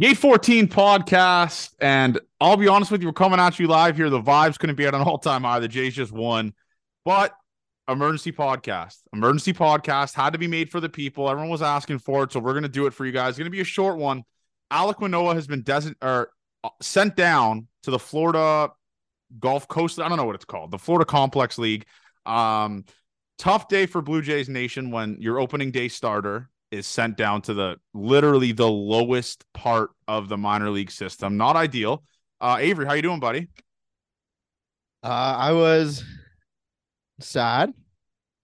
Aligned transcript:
Gate 0.00 0.16
14 0.16 0.66
podcast. 0.66 1.74
And 1.78 2.18
I'll 2.40 2.56
be 2.56 2.68
honest 2.68 2.90
with 2.90 3.02
you, 3.02 3.08
we're 3.08 3.12
coming 3.12 3.38
at 3.38 3.58
you 3.58 3.66
live 3.66 3.96
here. 3.96 4.08
The 4.08 4.22
vibes 4.22 4.58
couldn't 4.58 4.76
be 4.76 4.86
at 4.86 4.94
an 4.94 5.02
all 5.02 5.18
time 5.18 5.42
high. 5.42 5.60
The 5.60 5.68
Jays 5.68 5.94
just 5.94 6.10
won. 6.10 6.54
But 7.04 7.34
emergency 7.86 8.32
podcast, 8.32 8.96
emergency 9.12 9.52
podcast 9.52 10.14
had 10.14 10.32
to 10.32 10.38
be 10.38 10.46
made 10.46 10.70
for 10.70 10.80
the 10.80 10.88
people. 10.88 11.28
Everyone 11.28 11.50
was 11.50 11.60
asking 11.60 11.98
for 11.98 12.24
it. 12.24 12.32
So 12.32 12.40
we're 12.40 12.52
going 12.54 12.62
to 12.62 12.68
do 12.70 12.86
it 12.86 12.94
for 12.94 13.04
you 13.04 13.12
guys. 13.12 13.30
It's 13.30 13.38
going 13.38 13.44
to 13.44 13.50
be 13.50 13.60
a 13.60 13.64
short 13.64 13.98
one. 13.98 14.22
Alek 14.72 15.00
Manoah 15.00 15.34
has 15.34 15.46
been 15.46 15.62
des- 15.62 15.92
or 16.00 16.30
uh, 16.64 16.70
sent 16.80 17.14
down 17.14 17.66
to 17.82 17.90
the 17.90 17.98
Florida 17.98 18.70
Gulf 19.38 19.68
Coast. 19.68 20.00
I 20.00 20.08
don't 20.08 20.16
know 20.16 20.24
what 20.24 20.34
it's 20.34 20.46
called, 20.46 20.70
the 20.70 20.78
Florida 20.78 21.04
Complex 21.04 21.58
League. 21.58 21.84
Um, 22.24 22.86
tough 23.36 23.68
day 23.68 23.84
for 23.84 24.00
Blue 24.00 24.22
Jays 24.22 24.48
Nation 24.48 24.92
when 24.92 25.20
your 25.20 25.38
opening 25.38 25.70
day 25.70 25.88
starter 25.88 26.48
is 26.70 26.86
sent 26.86 27.16
down 27.16 27.42
to 27.42 27.54
the 27.54 27.76
literally 27.94 28.52
the 28.52 28.68
lowest 28.68 29.44
part 29.54 29.90
of 30.06 30.28
the 30.28 30.36
minor 30.36 30.70
league 30.70 30.90
system. 30.90 31.36
Not 31.36 31.56
ideal. 31.56 32.04
Uh, 32.40 32.56
Avery, 32.60 32.86
how 32.86 32.94
you 32.94 33.02
doing, 33.02 33.20
buddy? 33.20 33.48
Uh, 35.02 35.36
I 35.38 35.52
was 35.52 36.04
sad, 37.20 37.72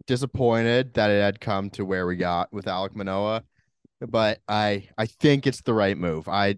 disappointed 0.07 0.95
that 0.95 1.11
it 1.11 1.21
had 1.21 1.41
come 1.41 1.71
to 1.71 1.85
where 1.85 2.07
we 2.07 2.17
got 2.17 2.53
with 2.53 2.65
Alek 2.67 2.95
Manoah, 2.95 3.45
but 4.01 4.41
I 4.49 4.89
I 4.99 5.07
think 5.07 5.47
it's 5.47 5.63
the 5.63 5.75
right 5.75 5.97
move. 5.97 6.29
I 6.29 6.57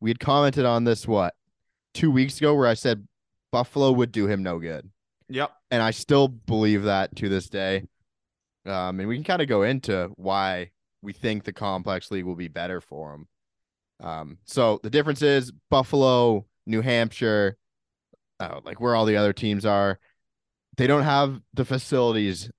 we 0.00 0.10
had 0.10 0.20
commented 0.20 0.64
on 0.64 0.84
this 0.84 1.06
what 1.06 1.34
two 1.94 2.10
weeks 2.10 2.38
ago 2.38 2.54
where 2.54 2.68
I 2.68 2.74
said 2.74 3.06
Buffalo 3.52 3.90
would 3.92 4.12
do 4.12 4.26
him 4.26 4.42
no 4.42 4.58
good. 4.58 4.90
Yep. 5.28 5.50
And 5.70 5.82
I 5.82 5.90
still 5.90 6.28
believe 6.28 6.84
that 6.84 7.16
to 7.16 7.28
this 7.28 7.48
day. 7.48 7.84
Um, 8.64 9.00
and 9.00 9.08
we 9.08 9.16
can 9.16 9.24
kind 9.24 9.42
of 9.42 9.48
go 9.48 9.62
into 9.62 10.10
why 10.16 10.70
we 11.06 11.12
think 11.12 11.44
the 11.44 11.52
complex 11.52 12.10
league 12.10 12.24
will 12.24 12.34
be 12.34 12.48
better 12.48 12.80
for 12.80 13.14
him. 13.14 13.28
Um, 14.00 14.38
so 14.44 14.80
the 14.82 14.90
difference 14.90 15.22
is 15.22 15.52
Buffalo, 15.70 16.44
New 16.66 16.82
Hampshire, 16.82 17.56
uh, 18.40 18.60
like 18.64 18.80
where 18.80 18.96
all 18.96 19.06
the 19.06 19.16
other 19.16 19.32
teams 19.32 19.64
are, 19.64 20.00
they 20.76 20.88
don't 20.88 21.04
have 21.04 21.40
the 21.54 21.64
facilities 21.64 22.50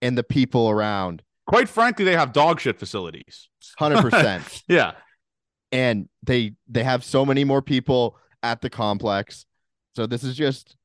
and 0.00 0.16
the 0.16 0.22
people 0.22 0.70
around. 0.70 1.22
Quite 1.46 1.68
frankly, 1.68 2.04
they 2.04 2.16
have 2.16 2.32
dog 2.32 2.60
shit 2.60 2.78
facilities. 2.78 3.48
Hundred 3.76 4.02
percent. 4.08 4.62
Yeah. 4.68 4.92
And 5.72 6.08
they 6.22 6.54
they 6.68 6.84
have 6.84 7.04
so 7.04 7.26
many 7.26 7.42
more 7.44 7.60
people 7.60 8.16
at 8.42 8.60
the 8.60 8.70
complex. 8.70 9.46
So 9.96 10.06
this 10.06 10.22
is 10.22 10.36
just 10.36 10.76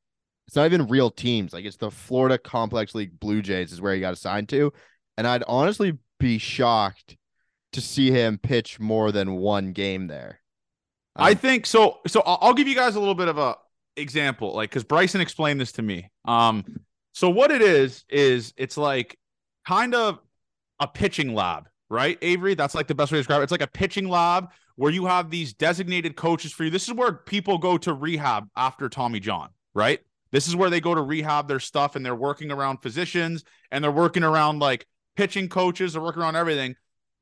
it's 0.47 0.56
not 0.56 0.66
even 0.66 0.88
real 0.88 1.12
teams. 1.12 1.53
Like 1.53 1.66
it's 1.66 1.78
the 1.78 1.92
Florida 1.92 2.40
Complex 2.40 2.95
League 2.95 3.19
Blue 3.19 3.44
Jays 3.44 3.72
is 3.72 3.80
where 3.80 3.94
he 3.94 4.02
got 4.02 4.14
assigned 4.14 4.50
to. 4.50 4.73
And 5.17 5.28
I'd 5.28 5.44
honestly 5.47 5.97
be 6.26 6.40
shocked 6.40 7.18
to 7.72 7.80
see 7.80 8.09
him 8.09 8.40
pitch 8.40 8.80
more 8.80 9.12
than 9.12 9.36
one 9.36 9.73
game 9.73 10.08
there. 10.08 10.40
Um, 11.16 11.28
I 11.28 11.34
think 11.36 11.68
so. 11.68 12.00
So 12.08 12.23
I'll 12.26 12.56
give 12.56 12.68
you 12.68 12.73
guys 12.73 12.95
a 12.95 13.00
little 13.00 13.14
bit 13.14 13.28
of 13.28 13.38
a 13.38 13.58
example, 13.95 14.53
like 14.53 14.72
because 14.72 14.84
Bryson 14.84 15.22
explained 15.22 15.62
this 15.62 15.73
to 15.73 15.84
me. 15.84 16.09
Um, 16.26 16.66
so 17.12 17.30
what 17.30 17.52
it 17.52 17.62
is 17.62 18.06
is 18.09 18.56
it's 18.58 18.76
like 18.76 19.20
kind 19.68 19.94
of 19.94 20.18
a 20.80 20.88
pitching 20.88 21.36
lab, 21.36 21.70
right, 21.92 22.18
Avery? 22.23 22.56
That's 22.56 22.73
like 22.73 22.88
the 22.88 22.96
best 22.96 23.12
way 23.12 23.18
to 23.18 23.20
describe 23.20 23.42
it. 23.42 23.44
It's 23.44 23.52
like 23.52 23.62
a 23.62 23.68
pitching 23.68 24.09
lab 24.09 24.50
where 24.78 24.92
you 24.92 25.06
have 25.06 25.30
these 25.30 25.53
designated 25.53 26.16
coaches 26.16 26.52
for 26.52 26.64
you. 26.64 26.72
This 26.72 26.88
is 26.88 26.94
where 26.96 27.14
people 27.14 27.59
go 27.59 27.78
to 27.78 27.94
rehab 27.94 28.50
after 28.58 28.90
Tommy 28.90 29.20
John, 29.20 29.50
right? 29.76 30.00
This 30.31 30.48
is 30.48 30.56
where 30.56 30.72
they 30.72 30.81
go 30.81 30.96
to 30.96 31.02
rehab 31.02 31.48
their 31.48 31.59
stuff 31.59 31.96
and 31.96 32.03
they're 32.03 32.16
working 32.16 32.52
around 32.52 32.78
physicians 32.78 33.44
and 33.70 33.84
they're 33.84 33.92
working 33.92 34.23
around 34.23 34.58
like 34.58 34.88
pitching 35.16 35.50
coaches, 35.50 35.94
they're 35.94 36.02
working 36.02 36.22
around 36.22 36.36
everything. 36.36 36.76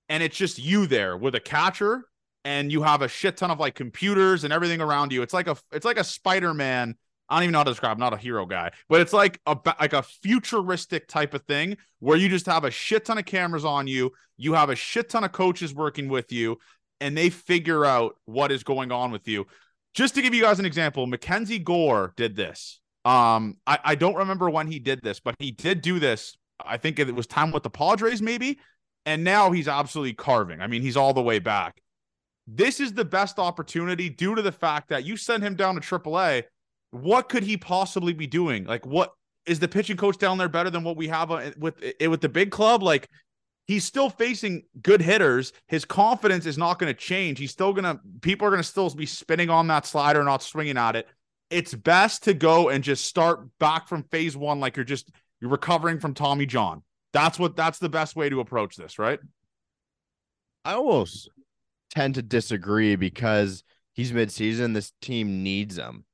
And 0.10 0.22
it's 0.22 0.38
just 0.38 0.60
you 0.60 0.86
there 0.86 1.18
with 1.18 1.36
a 1.36 1.40
catcher 1.40 2.06
and 2.46 2.72
you 2.72 2.84
have 2.84 3.02
a 3.02 3.08
shit 3.08 3.38
ton 3.38 3.52
of 3.52 3.60
like 3.60 3.76
computers 3.76 4.44
and 4.44 4.52
everything 4.52 4.82
around 4.82 5.12
you. 5.12 5.22
It's 5.22 5.34
like 5.34 5.48
a 5.48 5.56
it's 5.72 5.86
like 5.86 5.98
a 5.98 6.04
Spider-Man. 6.04 6.96
I 7.30 7.36
don't 7.38 7.44
even 7.44 7.54
know 7.54 7.60
how 7.60 7.64
to 7.64 7.72
describe. 7.72 7.94
I'm 7.94 8.00
not 8.00 8.14
a 8.14 8.18
hero 8.18 8.46
guy, 8.46 8.72
but 8.90 9.02
it's 9.02 9.14
like 9.14 9.40
a 9.46 9.58
like 9.80 9.94
a 9.94 10.04
futuristic 10.04 11.08
type 11.08 11.34
of 11.34 11.44
thing 11.44 11.78
where 12.00 12.18
you 12.18 12.28
just 12.30 12.46
have 12.48 12.66
a 12.66 12.72
shit 12.72 13.06
ton 13.06 13.18
of 13.18 13.26
cameras 13.26 13.66
on 13.66 13.88
you. 13.88 14.12
You 14.38 14.54
have 14.54 14.70
a 14.70 14.76
shit 14.76 15.10
ton 15.10 15.24
of 15.24 15.32
coaches 15.32 15.74
working 15.74 16.10
with 16.10 16.32
you, 16.32 16.58
and 17.00 17.18
they 17.18 17.30
figure 17.30 17.86
out 17.86 18.18
what 18.26 18.52
is 18.52 18.64
going 18.64 18.92
on 18.92 19.12
with 19.12 19.28
you. 19.28 19.48
Just 19.94 20.16
to 20.16 20.22
give 20.22 20.34
you 20.34 20.42
guys 20.42 20.60
an 20.60 20.66
example, 20.66 21.08
Mackenzie 21.08 21.60
Gore 21.60 22.14
did 22.18 22.36
this. 22.36 22.82
Um, 23.06 23.58
I, 23.68 23.80
I 23.84 23.96
don't 23.96 24.16
remember 24.16 24.50
when 24.50 24.68
he 24.68 24.80
did 24.80 25.02
this, 25.02 25.20
but 25.20 25.36
he 25.40 25.52
did 25.52 25.82
do 25.82 26.00
this. 26.00 26.36
I 26.66 26.78
think 26.78 27.00
it 27.00 27.14
was 27.14 27.28
time 27.28 27.52
with 27.52 27.64
the 27.64 27.70
Padres, 27.70 28.22
maybe. 28.22 28.60
And 29.06 29.24
now 29.24 29.52
he's 29.52 29.68
absolutely 29.68 30.14
carving. 30.14 30.62
I 30.62 30.68
mean, 30.68 30.82
he's 30.82 30.96
all 30.96 31.14
the 31.14 31.22
way 31.22 31.40
back 31.40 31.82
this 32.48 32.80
is 32.80 32.94
the 32.94 33.06
best 33.06 33.40
opportunity 33.40 34.10
due 34.10 34.36
to 34.36 34.42
the 34.42 34.52
fact 34.52 34.90
that 34.90 35.06
you 35.06 35.16
send 35.16 35.44
him 35.44 35.56
down 35.56 35.76
to 35.76 35.82
AAA. 35.82 36.44
What 36.92 37.30
could 37.30 37.44
he 37.44 37.58
possibly 37.58 38.14
be 38.14 38.28
doing? 38.28 38.66
Like, 38.66 38.86
what 38.86 39.14
is 39.46 39.60
the 39.60 39.68
pitching 39.68 39.98
coach 39.98 40.18
down 40.18 40.38
there 40.38 40.50
better 40.50 40.70
than 40.70 40.84
what 40.84 40.98
we 40.98 41.08
have 41.08 41.32
uh, 41.32 41.52
with 41.58 41.82
with 42.02 42.22
the 42.22 42.30
big 42.30 42.52
club? 42.52 42.84
Like, 42.84 43.10
he's 43.66 43.86
still 43.86 44.10
facing 44.10 44.64
good 44.82 45.02
hitters. 45.02 45.54
His 45.68 45.86
confidence 45.86 46.46
is 46.46 46.58
not 46.58 46.80
going 46.80 46.94
to 46.94 47.00
change. 47.00 47.40
He's 47.40 47.52
still 47.52 47.74
going 47.74 47.86
to, 47.86 48.00
people 48.22 48.48
are 48.48 48.52
going 48.52 48.62
to 48.62 48.68
still 48.68 48.90
be 48.90 49.06
spinning 49.06 49.50
on 49.50 49.68
that 49.68 49.86
slider, 49.86 50.24
not 50.24 50.44
swinging 50.44 50.78
at 50.78 50.96
it. 50.96 51.08
It's 51.50 51.74
best 51.74 52.24
to 52.24 52.34
go 52.34 52.70
and 52.70 52.84
just 52.84 53.06
start 53.06 53.48
back 53.60 53.88
from 53.88 54.04
phase 54.04 54.36
one, 54.36 54.60
like 54.60 54.76
you're 54.76 54.84
just, 54.84 55.12
you're 55.44 55.52
recovering 55.52 56.00
from 56.00 56.14
Tommy 56.14 56.46
John. 56.46 56.84
That's 57.12 57.38
what, 57.38 57.58
that's 57.58 57.78
the 57.78 57.90
best 57.90 58.16
way 58.16 58.30
to 58.30 58.40
approach 58.40 58.78
this, 58.78 58.98
right? 58.98 59.20
I 60.64 60.76
almost 60.76 61.30
tend 61.92 62.16
to 62.16 62.22
disagree 62.22 62.96
because 62.96 63.62
he's 63.92 64.14
midseason. 64.14 64.74
This 64.74 64.94
team 65.02 65.44
needs 65.44 65.78
him. 65.78 66.06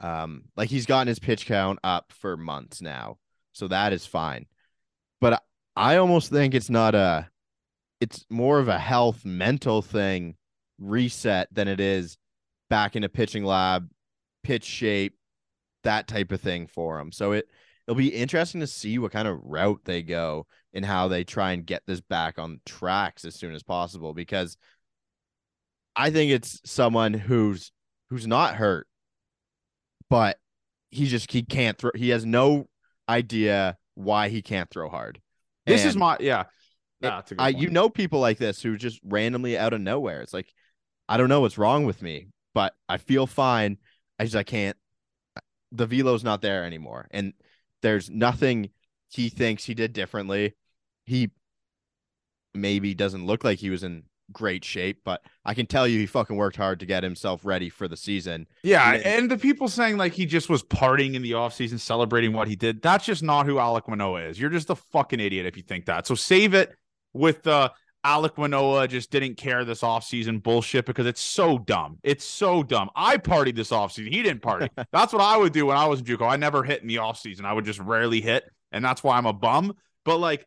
Um, 0.00 0.46
like 0.56 0.68
he's 0.68 0.84
gotten 0.84 1.06
his 1.06 1.20
pitch 1.20 1.46
count 1.46 1.78
up 1.84 2.12
for 2.12 2.36
months 2.36 2.82
now, 2.82 3.18
so 3.52 3.68
that 3.68 3.92
is 3.92 4.04
fine. 4.04 4.46
But 5.20 5.44
I 5.76 5.98
almost 5.98 6.32
think 6.32 6.52
it's 6.52 6.68
not 6.68 6.96
a, 6.96 7.28
it's 8.00 8.26
more 8.28 8.58
of 8.58 8.66
a 8.66 8.80
health 8.80 9.24
mental 9.24 9.80
thing, 9.80 10.34
reset 10.80 11.46
than 11.54 11.68
it 11.68 11.78
is 11.78 12.18
back 12.68 12.96
in 12.96 13.04
a 13.04 13.08
pitching 13.08 13.44
lab, 13.44 13.88
pitch 14.42 14.64
shape, 14.64 15.16
that 15.84 16.08
type 16.08 16.32
of 16.32 16.40
thing 16.40 16.66
for 16.66 16.98
him. 16.98 17.12
So 17.12 17.30
it 17.30 17.48
it'll 17.86 17.96
be 17.96 18.08
interesting 18.08 18.60
to 18.60 18.66
see 18.66 18.98
what 18.98 19.12
kind 19.12 19.28
of 19.28 19.38
route 19.42 19.80
they 19.84 20.02
go 20.02 20.46
and 20.74 20.84
how 20.84 21.08
they 21.08 21.24
try 21.24 21.52
and 21.52 21.66
get 21.66 21.82
this 21.86 22.00
back 22.00 22.38
on 22.38 22.60
tracks 22.66 23.24
as 23.24 23.34
soon 23.34 23.54
as 23.54 23.62
possible 23.62 24.12
because 24.12 24.56
I 25.94 26.10
think 26.10 26.32
it's 26.32 26.60
someone 26.64 27.14
who's 27.14 27.72
who's 28.10 28.26
not 28.26 28.56
hurt, 28.56 28.86
but 30.10 30.36
he 30.90 31.06
just 31.06 31.32
he 31.32 31.42
can't 31.42 31.78
throw. 31.78 31.90
He 31.94 32.10
has 32.10 32.26
no 32.26 32.68
idea 33.08 33.78
why 33.94 34.28
he 34.28 34.42
can't 34.42 34.68
throw 34.68 34.88
hard. 34.88 35.20
This 35.64 35.82
and 35.82 35.88
is 35.88 35.96
my 35.96 36.18
yeah. 36.20 36.44
Nah, 37.00 37.20
it, 37.30 37.34
I, 37.38 37.48
you 37.48 37.70
know 37.70 37.88
people 37.88 38.20
like 38.20 38.38
this 38.38 38.62
who 38.62 38.76
just 38.76 39.00
randomly 39.04 39.56
out 39.56 39.72
of 39.72 39.80
nowhere. 39.80 40.20
It's 40.22 40.34
like 40.34 40.52
I 41.08 41.16
don't 41.16 41.28
know 41.28 41.40
what's 41.40 41.58
wrong 41.58 41.84
with 41.84 42.02
me, 42.02 42.28
but 42.54 42.74
I 42.88 42.98
feel 42.98 43.26
fine. 43.26 43.78
I 44.18 44.24
just 44.24 44.36
I 44.36 44.42
can't. 44.42 44.76
The 45.72 45.86
velo's 45.86 46.24
not 46.24 46.42
there 46.42 46.64
anymore, 46.64 47.08
and 47.10 47.32
there's 47.86 48.10
nothing 48.10 48.70
he 49.08 49.28
thinks 49.28 49.64
he 49.64 49.74
did 49.74 49.92
differently. 49.92 50.56
He 51.04 51.30
maybe 52.52 52.94
doesn't 52.94 53.24
look 53.24 53.44
like 53.44 53.60
he 53.60 53.70
was 53.70 53.84
in 53.84 54.02
great 54.32 54.64
shape, 54.64 55.02
but 55.04 55.22
I 55.44 55.54
can 55.54 55.66
tell 55.66 55.86
you 55.86 56.00
he 56.00 56.06
fucking 56.06 56.36
worked 56.36 56.56
hard 56.56 56.80
to 56.80 56.86
get 56.86 57.04
himself 57.04 57.44
ready 57.44 57.68
for 57.70 57.86
the 57.86 57.96
season. 57.96 58.48
Yeah, 58.64 58.94
and, 58.94 59.06
and 59.06 59.30
the 59.30 59.38
people 59.38 59.68
saying 59.68 59.98
like 59.98 60.14
he 60.14 60.26
just 60.26 60.48
was 60.48 60.64
partying 60.64 61.14
in 61.14 61.22
the 61.22 61.32
offseason 61.32 61.78
celebrating 61.78 62.32
what 62.32 62.48
he 62.48 62.56
did, 62.56 62.82
that's 62.82 63.06
just 63.06 63.22
not 63.22 63.46
who 63.46 63.54
Alek 63.54 63.86
Manoah 63.86 64.22
is. 64.22 64.40
You're 64.40 64.50
just 64.50 64.70
a 64.70 64.74
fucking 64.74 65.20
idiot 65.20 65.46
if 65.46 65.56
you 65.56 65.62
think 65.62 65.86
that. 65.86 66.08
So 66.08 66.16
save 66.16 66.54
it 66.54 66.74
with 67.12 67.44
the 67.44 67.70
Alek 68.06 68.38
Manoah 68.38 68.86
just 68.86 69.10
didn't 69.10 69.36
care 69.36 69.64
this 69.64 69.80
offseason 69.80 70.40
bullshit 70.42 70.86
because 70.86 71.06
it's 71.06 71.20
so 71.20 71.58
dumb. 71.58 71.98
It's 72.04 72.24
so 72.24 72.62
dumb. 72.62 72.88
I 72.94 73.16
partied 73.16 73.56
this 73.56 73.70
offseason. 73.70 74.12
He 74.12 74.22
didn't 74.22 74.42
party. 74.42 74.68
that's 74.92 75.12
what 75.12 75.22
I 75.22 75.36
would 75.36 75.52
do 75.52 75.66
when 75.66 75.76
I 75.76 75.86
was 75.86 76.00
in 76.00 76.06
JUCO. 76.06 76.30
I 76.30 76.36
never 76.36 76.62
hit 76.62 76.82
in 76.82 76.88
the 76.88 76.96
offseason. 76.96 77.44
I 77.44 77.52
would 77.52 77.64
just 77.64 77.80
rarely 77.80 78.20
hit, 78.20 78.44
and 78.70 78.84
that's 78.84 79.02
why 79.02 79.18
I'm 79.18 79.26
a 79.26 79.32
bum. 79.32 79.74
But 80.04 80.18
like 80.18 80.46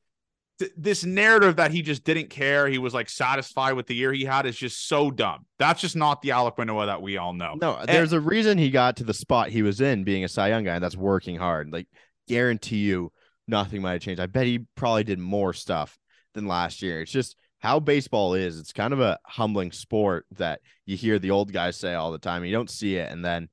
th- 0.60 0.72
this 0.78 1.04
narrative 1.04 1.58
that 1.58 1.72
he 1.72 1.82
just 1.82 2.06
didn't 2.06 2.30
care, 2.30 2.68
he 2.68 2.78
was 2.78 2.94
like 2.94 3.10
satisfied 3.10 3.74
with 3.74 3.88
the 3.88 3.96
year 3.96 4.14
he 4.14 4.24
had 4.24 4.46
is 4.46 4.56
just 4.56 4.88
so 4.88 5.12
dumb. 5.12 5.46
That's 5.58 5.82
just 5.82 5.98
not 5.98 6.22
the 6.22 6.30
Alek 6.30 6.58
Manoah 6.58 6.86
that 6.86 7.02
we 7.02 7.18
all 7.18 7.34
know. 7.34 7.56
No, 7.60 7.84
there's 7.86 8.14
and- 8.14 8.24
a 8.24 8.26
reason 8.26 8.58
he 8.58 8.70
got 8.70 8.96
to 8.98 9.04
the 9.04 9.14
spot 9.14 9.50
he 9.50 9.64
was 9.64 9.82
in, 9.82 10.06
being 10.06 10.24
a 10.24 10.30
Cy 10.30 10.50
Young 10.50 10.64
guy, 10.64 10.76
and 10.76 10.84
that's 10.84 10.96
working 10.96 11.36
hard. 11.36 11.74
Like, 11.74 11.88
guarantee 12.28 12.78
you, 12.78 13.12
nothing 13.50 13.82
might 13.82 13.94
have 13.94 14.02
changed. 14.02 14.22
I 14.22 14.28
bet 14.28 14.46
he 14.46 14.60
probably 14.76 15.04
did 15.04 15.20
more 15.20 15.52
stuff 15.52 15.98
than 16.36 16.48
last 16.48 16.82
year. 16.82 17.02
It's 17.02 17.12
just 17.12 17.36
how 17.60 17.80
baseball 17.80 18.34
is. 18.34 18.60
It's 18.60 18.74
kind 18.74 18.94
of 18.94 19.00
a 19.00 19.20
humbling 19.26 19.72
sport 19.72 20.26
that 20.38 20.62
you 20.86 20.98
hear 20.98 21.20
the 21.20 21.32
old 21.32 21.52
guys 21.52 21.78
say 21.78 21.94
all 21.94 22.12
the 22.12 22.18
time. 22.20 22.44
You 22.44 22.52
don't 22.52 22.70
see 22.70 22.96
it, 22.96 23.12
and 23.12 23.24
then 23.24 23.50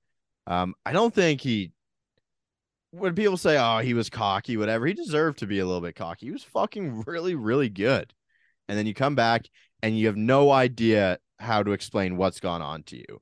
um, 0.46 0.74
I 0.84 0.92
don't 0.92 1.14
think 1.14 1.40
he 1.40 1.72
when 2.90 3.14
people 3.14 3.36
say, 3.36 3.58
"Oh, 3.58 3.78
he 3.78 3.94
was 3.94 4.08
cocky," 4.08 4.56
whatever, 4.56 4.86
he 4.86 4.94
deserved 4.94 5.38
to 5.38 5.46
be 5.46 5.58
a 5.58 5.66
little 5.66 5.80
bit 5.80 5.96
cocky. 5.96 6.26
He 6.26 6.32
was 6.32 6.44
fucking 6.44 7.02
really, 7.06 7.34
really 7.34 7.68
good. 7.68 8.12
And 8.68 8.78
then 8.78 8.86
you 8.86 8.94
come 8.94 9.14
back 9.14 9.48
and 9.82 9.96
you 9.98 10.06
have 10.06 10.16
no 10.16 10.50
idea 10.50 11.18
how 11.38 11.62
to 11.62 11.72
explain 11.72 12.16
what's 12.16 12.40
gone 12.40 12.62
on 12.62 12.82
to 12.84 12.96
you. 12.96 13.20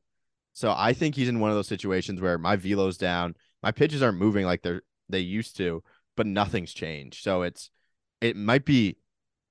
So 0.53 0.73
I 0.75 0.93
think 0.93 1.15
he's 1.15 1.29
in 1.29 1.41
one 1.41 1.51
of 1.51 1.57
those 1.57 1.69
situations 1.69 2.21
where 2.21 2.39
my 2.39 2.57
velo's 2.57 2.97
down, 2.97 3.35
my 3.63 3.73
pitches 3.73 4.03
aren't 4.03 4.19
moving 4.19 4.47
like 4.47 4.63
they're 4.63 4.83
they 5.09 5.19
used 5.21 5.57
to, 5.59 5.83
but 6.17 6.27
nothing's 6.27 6.73
changed. 6.73 7.23
So 7.23 7.43
it's 7.43 7.71
it 8.21 8.37
might 8.37 8.65
be 8.65 8.97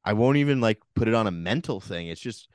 I 0.06 0.14
won't 0.14 0.38
even 0.38 0.62
like 0.62 0.80
put 0.96 1.08
it 1.08 1.14
on 1.14 1.28
a 1.28 1.32
mental 1.32 1.80
thing. 1.80 2.08
It's 2.08 2.22
just 2.22 2.50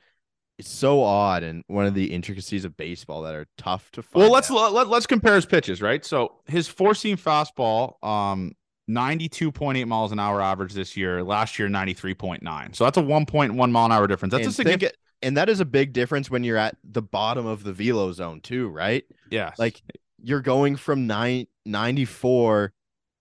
it's 0.57 0.69
so 0.69 1.01
odd 1.01 1.43
and 1.43 1.63
one 1.67 1.85
of 1.85 1.93
the 1.93 2.11
intricacies 2.11 2.65
of 2.65 2.75
baseball 2.75 3.21
that 3.23 3.33
are 3.33 3.47
tough 3.57 3.89
to 3.91 4.03
find. 4.03 4.23
Well, 4.23 4.31
let's 4.31 4.51
out. 4.51 4.73
let, 4.73 4.89
let's 4.89 5.07
compare 5.07 5.35
his 5.35 5.45
pitches, 5.45 5.81
right? 5.81 6.03
So 6.03 6.35
his 6.47 6.67
four 6.67 6.93
seam 6.93 7.15
fastball, 7.15 8.03
um, 8.03 8.51
92.8 8.89 9.87
miles 9.87 10.11
an 10.11 10.19
hour 10.19 10.41
average 10.41 10.73
this 10.73 10.97
year. 10.97 11.23
Last 11.23 11.57
year, 11.57 11.69
93.9. 11.69 12.75
So 12.75 12.83
that's 12.83 12.97
a 12.97 13.01
1.1 13.01 13.71
mile 13.71 13.85
an 13.85 13.91
hour 13.91 14.05
difference. 14.05 14.33
That's 14.33 14.43
and 14.43 14.51
a 14.51 14.53
significant. 14.53 14.91
think- 14.91 15.03
and 15.21 15.37
that 15.37 15.49
is 15.49 15.59
a 15.59 15.65
big 15.65 15.91
difference 15.91 16.29
when 16.29 16.43
you're 16.43 16.57
at 16.57 16.77
the 16.83 17.01
bottom 17.01 17.45
of 17.45 17.63
the 17.63 17.73
velo 17.73 18.11
zone 18.11 18.39
too, 18.41 18.69
right? 18.69 19.03
yeah. 19.29 19.51
Like 19.57 19.81
you're 20.21 20.41
going 20.41 20.75
from 20.75 21.07
nine, 21.07 21.47
94 21.65 22.73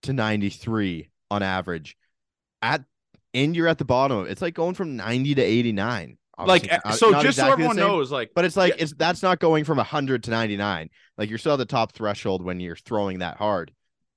to 0.03 0.13
93 0.13 1.09
on 1.31 1.43
average. 1.43 1.97
At 2.63 2.85
and 3.45 3.57
you're 3.57 3.69
at 3.69 3.79
the 3.79 3.85
bottom. 3.85 4.27
It's 4.27 4.43
like 4.43 4.55
going 4.55 4.75
from 4.75 4.97
90 4.97 5.35
to 5.37 5.43
89. 5.43 6.19
like, 6.39 6.63
Obviously, 6.63 6.71
uh, 6.71 6.81
not- 6.85 6.95
so 6.99 7.11
not 7.11 7.23
just 7.23 7.39
exactly 7.39 7.49
the 7.51 7.53
everyone 7.55 7.77
same, 7.77 7.87
knows, 7.87 8.13
like, 8.13 8.31
But 8.35 8.45
it's 8.45 8.57
like 8.57 8.75
Yeah. 8.77 8.83
it's 8.85 8.93
that's 8.95 9.23
not 9.23 9.41
going 9.41 9.65
from 9.65 9.79
100 9.79 10.23
to 10.25 10.31
99. 10.31 10.89
Like 11.17 11.29
you're 11.29 11.39
still 11.39 11.55
at 11.55 11.57
the 11.57 11.65
top 11.65 11.93
threshold 11.93 12.43
when 12.45 12.61
you're 12.61 12.77
throwing 12.77 13.19
that 13.21 13.37
hard. 13.39 13.73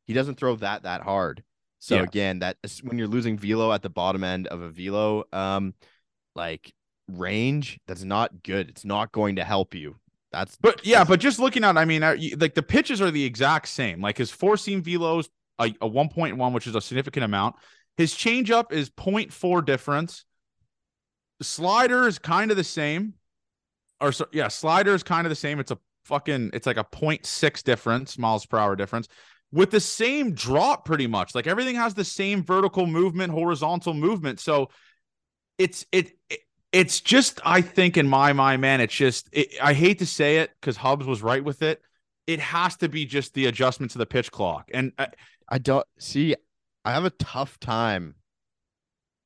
He 0.06 0.14
doesn't 0.14 0.36
throw 0.36 0.56
that 0.58 0.84
that 0.84 1.02
hard. 1.02 1.44
So 1.80 1.96
Yeah. 1.96 2.04
again, 2.04 2.40
that 2.40 2.58
when 2.84 2.98
you're 3.00 3.08
losing 3.08 3.38
velo 3.38 3.72
at 3.74 3.82
the 3.82 3.90
bottom 3.90 4.24
end 4.24 4.46
of 4.48 4.62
a 4.62 4.70
velo 4.70 5.24
um 5.34 5.74
like 6.36 6.72
range, 7.08 7.80
that's 7.88 8.04
not 8.04 8.44
good. 8.44 8.70
It's 8.70 8.86
not 8.86 9.12
going 9.12 9.38
to 9.38 9.44
help 9.44 9.74
you. 9.74 9.98
That's 10.32 10.58
But 10.62 10.86
yeah, 10.86 11.04
but 11.04 11.20
just 11.20 11.40
looking 11.40 11.64
at, 11.64 11.78
I 11.78 11.86
mean, 11.86 12.02
like 12.02 12.54
the 12.54 12.64
pitches 12.64 13.02
are 13.02 13.12
the 13.12 13.26
exact 13.26 13.68
same. 13.68 14.00
Like 14.00 14.18
his 14.18 14.32
four 14.32 14.56
seam 14.58 14.82
velos, 14.84 15.28
a, 15.60 15.66
a 15.82 15.90
1.1, 15.90 16.54
which 16.54 16.68
is 16.68 16.76
a 16.76 16.82
significant 16.82 17.24
amount. 17.26 17.56
His 18.02 18.16
changeup 18.16 18.72
is 18.72 18.90
0.4 18.90 19.64
difference. 19.64 20.26
The 21.38 21.46
slider 21.46 22.08
is 22.08 22.18
kind 22.18 22.50
of 22.50 22.58
the 22.58 22.64
same. 22.64 23.14
Or 24.00 24.12
so, 24.12 24.26
yeah, 24.32 24.48
slider 24.48 24.96
is 24.96 25.04
kind 25.04 25.28
of 25.28 25.30
the 25.30 25.36
same. 25.36 25.60
It's 25.60 25.70
a 25.70 25.78
fucking, 26.06 26.50
it's 26.52 26.66
like 26.66 26.78
a 26.78 26.84
0.6 26.84 27.64
difference, 27.64 28.18
miles 28.18 28.48
per 28.48 28.58
hour 28.58 28.76
difference, 28.76 29.08
with 29.52 29.70
the 29.70 29.80
same 29.80 30.34
drop 30.34 30.84
pretty 30.84 31.06
much. 31.06 31.36
Like 31.36 31.46
everything 31.46 31.76
has 31.76 31.94
the 31.94 32.04
same 32.04 32.44
vertical 32.44 32.88
movement, 32.88 33.34
horizontal 33.34 33.94
movement. 33.94 34.40
So 34.40 34.70
it's 35.60 35.86
it, 35.92 36.14
it 36.32 36.40
it's 36.72 37.02
just 37.02 37.40
I 37.46 37.62
think 37.62 37.98
in 37.98 38.08
my 38.08 38.34
mind, 38.34 38.64
man, 38.64 38.82
it's 38.82 38.96
just 38.96 39.30
it, 39.32 39.50
I 39.62 39.74
hate 39.74 40.00
to 40.00 40.08
say 40.08 40.38
it 40.38 40.50
because 40.60 40.76
Hubs 40.76 41.06
was 41.06 41.22
right 41.22 41.44
with 41.44 41.62
it. 41.62 41.84
It 42.26 42.40
has 42.40 42.78
to 42.78 42.90
be 42.90 43.06
just 43.06 43.36
the 43.36 43.46
adjustment 43.46 43.92
to 43.92 44.00
the 44.00 44.08
pitch 44.08 44.32
clock, 44.32 44.72
and 44.74 44.92
uh, 44.98 45.06
I 45.48 45.60
don't 45.60 45.86
see 46.00 46.36
I 46.86 46.92
have 46.92 47.06
a 47.06 47.10
tough 47.12 47.60
time. 47.60 48.16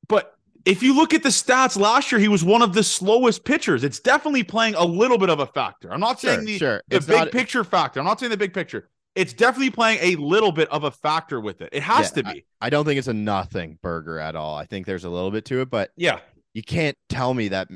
but 0.07 0.31
if 0.65 0.81
you 0.81 0.95
look 0.95 1.13
at 1.13 1.21
the 1.21 1.29
stats 1.29 1.77
last 1.77 2.11
year, 2.11 2.19
he 2.19 2.27
was 2.27 2.43
one 2.43 2.63
of 2.63 2.73
the 2.73 2.81
slowest 2.83 3.43
pitchers. 3.45 3.83
It's 3.83 3.99
definitely 3.99 4.43
playing 4.43 4.73
a 4.73 4.83
little 4.83 5.19
bit 5.19 5.29
of 5.29 5.39
a 5.39 5.45
factor. 5.45 5.93
I'm 5.93 5.99
not 5.99 6.19
Sure, 6.19 6.33
saying 6.33 6.45
the 6.45 6.57
sure. 6.57 6.81
the 6.87 6.95
It's 6.97 7.05
big 7.05 7.15
not 7.15 7.31
picture 7.31 7.63
factor. 7.63 7.99
I'm 7.99 8.05
not 8.07 8.19
saying 8.19 8.31
the 8.31 8.37
big 8.37 8.51
picture. 8.53 8.89
It's 9.13 9.31
definitely 9.31 9.69
playing 9.69 9.99
a 10.01 10.15
little 10.19 10.51
bit 10.51 10.67
of 10.69 10.83
a 10.83 10.89
factor 10.91 11.39
with 11.39 11.61
it. 11.61 11.69
It 11.71 11.83
has 11.83 12.11
Yeah, 12.15 12.23
to 12.23 12.33
be. 12.33 12.45
I 12.59 12.71
don't 12.71 12.83
think 12.83 12.97
it's 12.97 13.07
a 13.07 13.13
nothing 13.13 13.77
burger 13.83 14.17
at 14.19 14.35
all. 14.35 14.55
I 14.57 14.65
think 14.65 14.87
there's 14.87 15.03
a 15.05 15.09
little 15.09 15.29
bit 15.31 15.45
to 15.45 15.61
it, 15.61 15.69
but 15.69 15.91
yeah. 15.95 16.19
you 16.55 16.63
can't 16.63 16.97
tell 17.09 17.33
me 17.35 17.49
that 17.49 17.67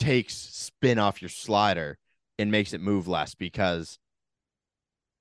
takes 0.00 0.34
spin 0.34 0.98
off 0.98 1.22
your 1.22 1.28
slider 1.28 1.98
and 2.38 2.50
makes 2.50 2.72
it 2.72 2.80
move 2.80 3.06
less 3.06 3.34
because 3.36 3.96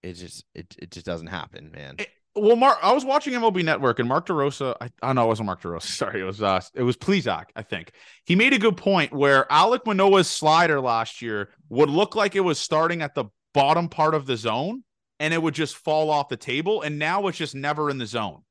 it 0.03 0.13
just 0.13 0.45
it, 0.55 0.75
it 0.79 0.89
just 0.91 1.05
doesn't 1.05 1.27
happen, 1.27 1.71
man. 1.71 1.95
It- 1.99 2.09
Well, 2.37 2.55
Mark, 2.55 2.77
I 2.83 2.93
was 2.93 3.03
watching 3.03 3.33
MLB 3.33 3.63
Network 3.63 3.99
and 3.99 4.07
Mark 4.07 4.27
DeRosa. 4.27 4.75
I, 4.79 4.89
I 5.01 5.13
know 5.13 5.25
it 5.25 5.27
wasn't 5.27 5.47
Mark 5.47 5.61
DeRosa. 5.61 5.81
Sorry, 5.97 6.21
it 6.21 6.23
was 6.23 6.41
uh, 6.41 6.61
it 6.73 6.83
was 6.83 6.95
Plesac. 6.95 7.45
I 7.55 7.63
think 7.63 7.91
he 8.25 8.35
made 8.35 8.53
a 8.53 8.59
good 8.59 8.77
point 8.77 9.11
where 9.11 9.45
Alek 9.45 9.85
Manoah's 9.85 10.29
slider 10.29 10.79
last 10.79 11.21
year 11.21 11.49
would 11.69 11.89
look 11.89 12.15
like 12.15 12.35
it 12.35 12.41
was 12.41 12.59
starting 12.59 13.01
at 13.01 13.15
the 13.15 13.25
bottom 13.53 13.89
part 13.89 14.13
of 14.13 14.25
the 14.25 14.37
zone 14.37 14.83
and 15.19 15.33
it 15.33 15.41
would 15.41 15.55
just 15.55 15.75
fall 15.75 16.09
off 16.09 16.29
the 16.29 16.37
table, 16.37 16.81
and 16.81 16.99
now 16.99 17.27
it's 17.27 17.37
just 17.37 17.55
never 17.55 17.89
in 17.89 17.97
the 17.97 18.05
zone. 18.05 18.43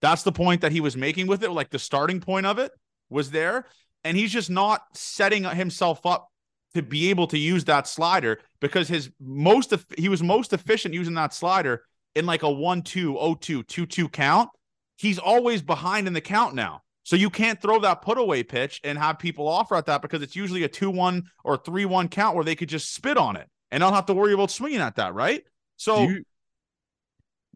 That's 0.00 0.22
the 0.22 0.32
point 0.32 0.60
that 0.60 0.72
he 0.72 0.80
was 0.80 0.96
making 0.96 1.26
with 1.26 1.42
it. 1.42 1.50
Like 1.50 1.70
the 1.70 1.78
starting 1.78 2.20
point 2.20 2.46
of 2.46 2.58
it 2.58 2.72
was 3.08 3.30
there, 3.30 3.66
and 4.04 4.16
he's 4.16 4.32
just 4.32 4.50
not 4.50 4.82
setting 4.94 5.44
himself 5.44 6.06
up 6.06 6.28
to 6.74 6.82
be 6.82 7.10
able 7.10 7.26
to 7.26 7.38
use 7.38 7.64
that 7.64 7.88
slider 7.88 8.38
because 8.60 8.88
his 8.88 9.10
most 9.20 9.74
he 9.98 10.08
was 10.08 10.22
most 10.22 10.52
efficient 10.52 10.94
using 10.94 11.14
that 11.14 11.34
slider 11.34 11.82
in 12.14 12.26
like 12.26 12.42
a 12.42 12.50
1 12.50 12.82
2 12.82 13.12
0 13.12 13.34
2 13.40 13.62
2 13.62 13.86
2 13.86 14.08
count. 14.08 14.50
He's 14.96 15.18
always 15.18 15.62
behind 15.62 16.06
in 16.06 16.12
the 16.12 16.20
count 16.20 16.54
now. 16.54 16.82
So 17.02 17.16
you 17.16 17.30
can't 17.30 17.60
throw 17.60 17.80
that 17.80 18.02
put 18.02 18.18
away 18.18 18.42
pitch 18.42 18.80
and 18.84 18.98
have 18.98 19.18
people 19.18 19.48
offer 19.48 19.74
at 19.74 19.86
that 19.86 20.02
because 20.02 20.22
it's 20.22 20.36
usually 20.36 20.64
a 20.64 20.68
2 20.68 20.90
1 20.90 21.24
or 21.44 21.56
3 21.56 21.84
1 21.84 22.08
count 22.08 22.34
where 22.36 22.44
they 22.44 22.54
could 22.54 22.68
just 22.68 22.94
spit 22.94 23.16
on 23.16 23.36
it 23.36 23.48
and 23.70 23.80
don't 23.80 23.94
have 23.94 24.06
to 24.06 24.14
worry 24.14 24.32
about 24.32 24.50
swinging 24.50 24.80
at 24.80 24.96
that, 24.96 25.14
right? 25.14 25.42
So 25.76 26.06
do 26.06 26.12
you 26.12 26.24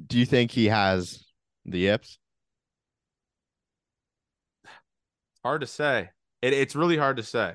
do 0.06 0.18
you 0.18 0.26
think 0.26 0.50
he 0.50 0.66
has 0.66 1.24
the 1.64 1.78
yips? 1.78 2.18
hard 5.44 5.60
to 5.60 5.66
say. 5.66 6.08
It, 6.42 6.54
it's 6.54 6.74
really 6.74 6.96
hard 6.96 7.18
to 7.18 7.22
say. 7.22 7.54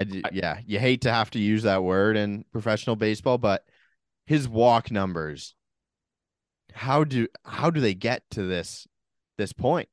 I- 0.00 0.30
yeah, 0.32 0.58
you 0.66 0.80
hate 0.80 1.02
to 1.02 1.12
have 1.12 1.30
to 1.30 1.38
use 1.38 1.62
that 1.62 1.84
word 1.84 2.16
in 2.16 2.44
professional 2.50 2.96
baseball, 2.96 3.38
but 3.38 3.64
his 4.26 4.48
walk 4.48 4.90
numbers, 4.90 5.54
how 6.72 7.04
do 7.04 7.28
how 7.44 7.70
do 7.70 7.80
they 7.80 7.94
get 7.94 8.22
to 8.30 8.42
this 8.44 8.86
this 9.38 9.52
point? 9.52 9.88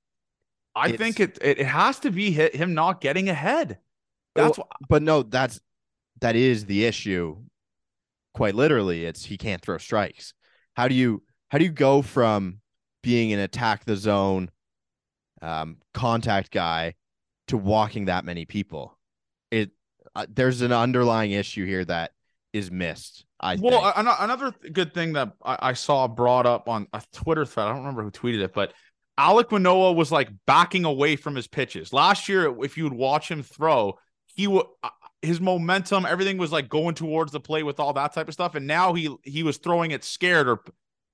I 0.75 0.89
It's- 0.89 0.97
think 0.99 1.19
it, 1.19 1.37
it 1.41 1.65
has 1.65 1.99
to 2.01 2.11
be 2.11 2.31
hit, 2.31 2.55
him 2.55 2.73
not 2.73 3.01
getting 3.01 3.27
ahead. 3.29 3.79
That's 4.35 4.57
Well, 4.57 4.69
But 4.87 5.01
no, 5.03 5.23
that's 5.23 5.59
that 6.21 6.35
is 6.35 6.65
the 6.65 6.85
issue. 6.85 7.37
Quite 8.33 8.55
literally, 8.55 9.05
it's 9.05 9.25
he 9.25 9.37
can't 9.37 9.61
throw 9.61 9.77
strikes. 9.77 10.33
How 10.75 10.87
do 10.87 10.95
you 10.95 11.23
how 11.49 11.57
do 11.57 11.65
you 11.65 11.71
go 11.71 12.01
from 12.01 12.61
being 13.01 13.33
an 13.33 13.39
attack 13.39 13.85
the 13.85 13.95
zone 13.97 14.51
um 15.41 15.77
contact 15.93 16.51
guy 16.51 16.95
to 17.47 17.57
walking 17.57 18.05
that 18.05 18.23
many 18.23 18.45
people? 18.45 18.97
It 19.51 19.71
uh, 20.15 20.27
there's 20.29 20.61
an 20.61 20.71
underlying 20.71 21.31
issue 21.31 21.65
here 21.65 21.83
that 21.85 22.11
is 22.53 22.71
missed. 22.71 23.25
I 23.39 23.55
well, 23.55 23.93
think. 23.93 24.07
another 24.19 24.53
good 24.71 24.93
thing 24.93 25.13
that 25.13 25.33
I, 25.43 25.57
I 25.61 25.73
saw 25.73 26.07
brought 26.07 26.45
up 26.45 26.67
on 26.67 26.87
a 26.93 27.01
Twitter 27.13 27.45
thread, 27.45 27.67
I 27.67 27.69
don't 27.69 27.79
remember 27.79 28.03
who 28.03 28.11
tweeted 28.11 28.43
it, 28.43 28.53
but 28.53 28.73
Alek 29.19 29.51
Manoah 29.51 29.93
was 29.93 30.11
like 30.11 30.29
backing 30.45 30.85
away 30.85 31.15
from 31.15 31.35
his 31.35 31.47
pitches 31.47 31.93
last 31.93 32.29
year. 32.29 32.53
If 32.63 32.77
you 32.77 32.85
would 32.85 32.93
watch 32.93 33.29
him 33.29 33.43
throw, 33.43 33.97
he 34.35 34.47
would 34.47 34.65
his 35.21 35.41
momentum, 35.41 36.05
everything 36.05 36.37
was 36.37 36.51
like 36.51 36.69
going 36.69 36.95
towards 36.95 37.31
the 37.31 37.39
plate 37.39 37.63
with 37.63 37.79
all 37.79 37.93
that 37.93 38.13
type 38.13 38.27
of 38.27 38.33
stuff, 38.33 38.55
and 38.55 38.65
now 38.65 38.93
he 38.93 39.13
he 39.23 39.43
was 39.43 39.57
throwing 39.57 39.91
it 39.91 40.03
scared. 40.03 40.47
Or 40.47 40.63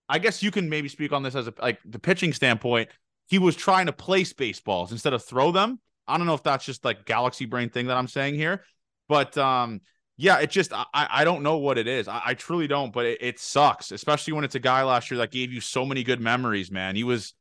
I 0.08 0.20
guess 0.20 0.44
you 0.44 0.52
can 0.52 0.70
maybe 0.70 0.88
speak 0.88 1.12
on 1.12 1.24
this 1.24 1.36
as 1.36 1.48
a 1.48 1.54
like 1.60 1.80
the 1.86 2.00
pitching 2.00 2.34
standpoint. 2.34 2.90
He 3.28 3.40
was 3.40 3.56
trying 3.56 3.88
to 3.88 3.94
place 3.94 4.34
baseballs 4.34 4.92
instead 4.92 5.14
of 5.14 5.24
throw 5.24 5.52
them. 5.52 5.80
I 6.08 6.18
don't 6.18 6.28
know 6.28 6.36
if 6.36 6.44
that's 6.44 6.66
just 6.66 6.86
like 6.86 7.06
galaxy 7.06 7.46
brain 7.46 7.70
thing 7.70 7.88
that 7.88 7.98
I'm 7.98 8.08
saying 8.08 8.36
here, 8.36 8.64
but 9.10 9.36
um, 9.40 9.82
yeah, 10.18 10.40
it 10.40 10.50
just 10.50 10.72
I 10.74 10.86
I 10.94 11.24
don't 11.24 11.44
know 11.44 11.58
what 11.58 11.78
it 11.78 11.88
is. 11.88 12.08
I, 12.08 12.22
I 12.28 12.34
truly 12.34 12.68
don't, 12.68 12.94
but 12.94 13.06
it, 13.06 13.18
it 13.22 13.40
sucks, 13.40 13.92
especially 13.92 14.34
when 14.34 14.44
it's 14.44 14.56
a 14.56 14.60
guy 14.60 14.84
last 14.84 15.12
year 15.12 15.18
that 15.20 15.32
gave 15.32 15.52
you 15.52 15.62
so 15.62 15.86
many 15.86 16.04
good 16.04 16.20
memories, 16.22 16.72
man. 16.72 16.96
He 16.96 17.04
was 17.04 17.34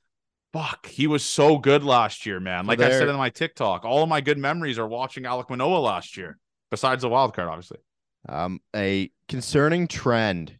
fuck, 0.52 0.86
he 0.86 1.06
was 1.06 1.24
so 1.24 1.58
good 1.58 1.82
last 1.82 2.26
year, 2.26 2.38
man. 2.40 2.66
Like 2.66 2.80
I 2.80 2.90
said 2.90 3.08
in 3.08 3.16
my 3.16 3.30
TikTok, 3.30 3.84
all 3.84 4.02
of 4.02 4.08
my 4.08 4.20
good 4.20 4.38
memories 4.38 4.78
are 4.78 4.86
watching 4.86 5.24
Alek 5.24 5.50
Manoah 5.50 5.78
last 5.78 6.16
year, 6.16 6.38
besides 6.70 7.02
the 7.02 7.08
wild 7.08 7.34
card, 7.34 7.48
obviously. 7.48 7.78
Um, 8.28 8.60
a 8.74 9.10
concerning 9.28 9.88
trend 9.88 10.56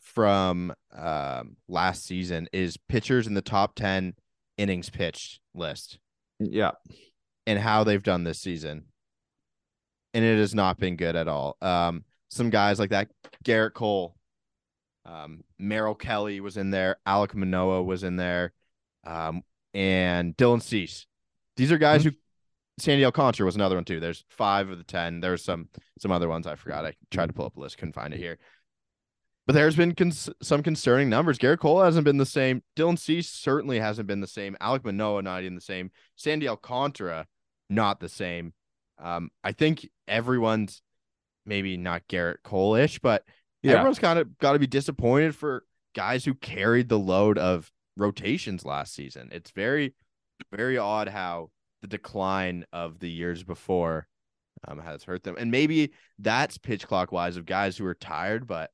from 0.00 0.72
um, 0.96 1.56
last 1.68 2.04
season 2.04 2.48
is 2.52 2.76
pitchers 2.88 3.26
in 3.26 3.34
the 3.34 3.42
top 3.42 3.74
10 3.74 4.14
innings 4.58 4.90
pitched 4.90 5.40
list 5.54 5.98
Yeah. 6.38 6.72
and 7.46 7.58
how 7.58 7.84
they've 7.84 8.02
done 8.02 8.24
this 8.24 8.40
season. 8.40 8.84
And 10.14 10.24
it 10.24 10.38
has 10.38 10.54
not 10.54 10.78
been 10.78 10.96
good 10.96 11.16
at 11.16 11.28
all. 11.28 11.56
Um, 11.60 12.04
some 12.30 12.48
guys 12.48 12.78
like 12.78 12.90
that, 12.90 13.10
Gerrit 13.44 13.74
Cole, 13.74 14.16
um, 15.04 15.44
Merrill 15.58 15.94
Kelly 15.94 16.40
was 16.40 16.56
in 16.56 16.70
there, 16.70 16.96
Alek 17.06 17.34
Manoah 17.34 17.82
was 17.82 18.04
in 18.04 18.16
there, 18.16 18.52
um, 19.04 19.42
and 19.74 20.36
Dylan 20.36 20.62
Cease. 20.62 21.06
These 21.56 21.72
are 21.72 21.78
guys 21.78 22.04
who 22.04 22.12
Sandy 22.78 23.04
Alcantara 23.04 23.44
was 23.44 23.54
another 23.54 23.76
one 23.76 23.84
too. 23.84 24.00
There's 24.00 24.24
five 24.30 24.68
of 24.68 24.78
the 24.78 24.84
ten. 24.84 25.20
There's 25.20 25.44
some 25.44 25.68
some 25.98 26.10
other 26.10 26.28
ones 26.28 26.46
I 26.46 26.56
forgot. 26.56 26.84
I 26.84 26.94
tried 27.10 27.26
to 27.26 27.32
pull 27.32 27.46
up 27.46 27.56
a 27.56 27.60
list, 27.60 27.78
couldn't 27.78 27.94
find 27.94 28.12
it 28.12 28.18
here. 28.18 28.38
But 29.46 29.52
there's 29.52 29.76
been 29.76 29.94
cons- 29.94 30.30
some 30.42 30.62
concerning 30.62 31.10
numbers. 31.10 31.38
Gerrit 31.38 31.58
Cole 31.58 31.82
hasn't 31.82 32.04
been 32.04 32.16
the 32.16 32.26
same. 32.26 32.62
Dylan 32.76 32.98
Cease 32.98 33.28
certainly 33.28 33.78
hasn't 33.78 34.08
been 34.08 34.20
the 34.20 34.26
same. 34.26 34.56
Alek 34.60 34.84
Manoah 34.84 35.22
not 35.22 35.42
even 35.42 35.54
the 35.54 35.60
same. 35.60 35.90
Sandy 36.16 36.48
Alcantara 36.48 37.26
not 37.68 38.00
the 38.00 38.08
same. 38.08 38.54
Um, 38.98 39.30
I 39.42 39.52
think 39.52 39.88
everyone's 40.06 40.82
maybe 41.46 41.76
not 41.76 42.06
Gerrit 42.08 42.42
Cole-ish, 42.42 42.98
but 43.00 43.24
Yeah. 43.62 43.72
everyone's 43.72 43.98
kind 43.98 44.18
of 44.18 44.38
got 44.38 44.52
to 44.52 44.58
be 44.58 44.66
disappointed 44.66 45.34
for 45.34 45.64
guys 45.94 46.24
who 46.24 46.34
carried 46.34 46.88
the 46.88 46.98
load 46.98 47.38
of 47.38 47.70
rotations 47.96 48.64
last 48.64 48.94
season. 48.94 49.28
It's 49.32 49.50
very, 49.50 49.94
very 50.52 50.78
odd 50.78 51.08
how 51.08 51.50
the 51.82 51.88
decline 51.88 52.64
of 52.72 52.98
the 52.98 53.10
years 53.10 53.42
before 53.44 54.08
um, 54.66 54.78
has 54.78 55.04
hurt 55.04 55.22
them, 55.24 55.36
and 55.38 55.50
maybe 55.50 55.92
that's 56.18 56.56
pitch 56.56 56.86
clock 56.86 57.12
wise 57.12 57.36
of 57.36 57.44
guys 57.44 57.76
who 57.76 57.84
are 57.84 57.94
tired, 57.94 58.46
but 58.46 58.70